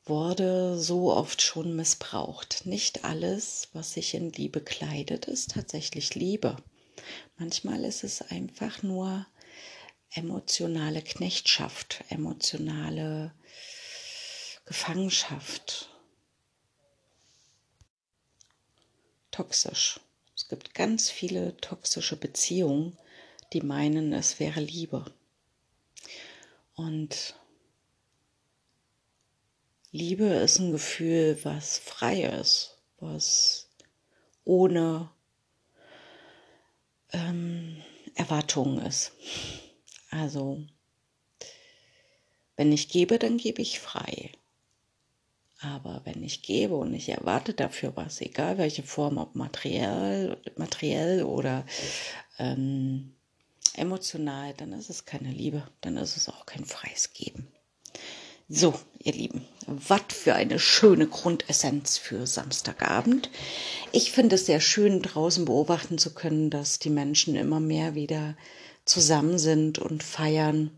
wurde 0.05 0.77
so 0.77 1.13
oft 1.13 1.43
schon 1.43 1.77
missbraucht. 1.77 2.67
Nicht 2.67 3.05
alles, 3.05 3.69
was 3.73 3.93
sich 3.93 4.15
in 4.15 4.33
Liebe 4.33 4.63
kleidet, 4.63 5.27
ist 5.27 5.53
tatsächlich 5.53 6.17
Liebe. 6.17 6.57
Manchmal 7.39 7.85
ist 7.85 8.03
es 8.03 8.21
einfach 8.21 8.83
nur 8.83 9.27
emotionale 10.13 11.03
Knechtschaft, 11.03 12.05
emotionale 12.09 13.33
Gefangenschaft. 14.65 15.89
Toxisch. 19.31 20.01
Es 20.35 20.49
gibt 20.49 20.75
ganz 20.75 21.11
viele 21.11 21.57
toxische 21.59 22.17
Beziehungen, 22.17 22.97
die 23.53 23.61
meinen, 23.61 24.13
es 24.13 24.41
wäre 24.41 24.61
Liebe. 24.61 25.13
Und 26.75 27.35
Liebe 29.93 30.25
ist 30.25 30.59
ein 30.61 30.73
Gefühl, 30.73 31.39
was 31.43 31.79
frei 31.79 32.23
ist, 32.23 32.79
was 33.01 33.69
ohne 34.45 35.11
ähm, 37.13 37.83
Erwartungen 38.15 38.87
ist. 38.87 39.13
Also, 40.11 40.61
wenn 42.57 42.73
ich 42.73 42.89
gebe, 42.89 43.19
dann 43.19 43.39
gebe 43.39 43.63
ich 43.63 43.81
frei. 43.81 44.33
Aber 45.61 46.01
wenn 46.05 46.23
ich 46.23 46.43
gebe 46.43 46.75
und 46.77 46.95
ich 46.95 47.11
erwarte 47.11 47.53
dafür 47.53 47.95
was, 47.95 48.21
egal 48.21 48.59
welche 48.59 48.83
Form, 48.83 49.19
ob 49.19 49.35
materiell, 49.35 50.39
materiell 50.57 51.23
oder 51.23 51.67
ähm, 52.39 53.15
emotional, 53.75 54.55
dann 54.55 54.73
ist 54.73 54.89
es 54.89 55.05
keine 55.05 55.31
Liebe, 55.31 55.67
dann 55.83 55.97
ist 55.99 56.17
es 56.17 56.29
auch 56.29 56.47
kein 56.47 56.65
freies 56.65 57.13
Geben. 57.13 57.49
So, 58.49 58.75
ihr 58.99 59.13
Lieben, 59.13 59.45
was 59.67 60.03
für 60.09 60.35
eine 60.35 60.59
schöne 60.59 61.07
Grundessenz 61.07 61.99
für 61.99 62.27
Samstagabend. 62.27 63.31
Ich 63.93 64.11
finde 64.11 64.35
es 64.35 64.47
sehr 64.47 64.61
schön, 64.61 65.03
draußen 65.03 65.45
beobachten 65.45 65.99
zu 65.99 66.15
können, 66.15 66.51
dass 66.51 66.81
die 66.81 66.91
Menschen 66.91 67.37
immer 67.37 67.61
mehr 67.61 67.95
wieder 67.95 68.37
zusammen 68.85 69.39
sind 69.39 69.79
und 69.79 70.03
feiern. 70.03 70.71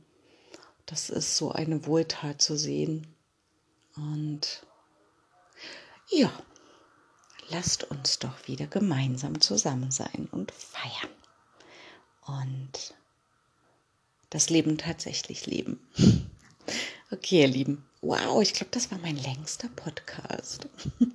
Das 0.86 1.10
ist 1.10 1.36
so 1.36 1.52
eine 1.52 1.86
Wohltat 1.86 2.42
zu 2.42 2.56
sehen. 2.56 3.06
Und 3.96 4.64
ja, 6.08 6.32
lasst 7.48 7.84
uns 7.84 8.18
doch 8.18 8.46
wieder 8.48 8.66
gemeinsam 8.66 9.40
zusammen 9.40 9.90
sein 9.90 10.28
und 10.30 10.52
feiern. 10.52 11.10
und 12.26 12.94
das 14.30 14.48
Leben 14.48 14.78
tatsächlich 14.78 15.46
leben. 15.46 15.80
Okay, 17.10 17.42
ihr 17.42 17.48
Lieben. 17.48 17.84
Wow, 18.00 18.40
ich 18.40 18.54
glaube, 18.54 18.70
das 18.70 18.90
war 18.90 18.96
mein 18.98 19.16
längster 19.16 19.68
Podcast. 19.68 20.66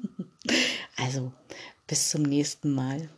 Also, 0.95 1.31
bis 1.87 2.09
zum 2.09 2.21
nächsten 2.21 2.71
Mal. 2.73 3.09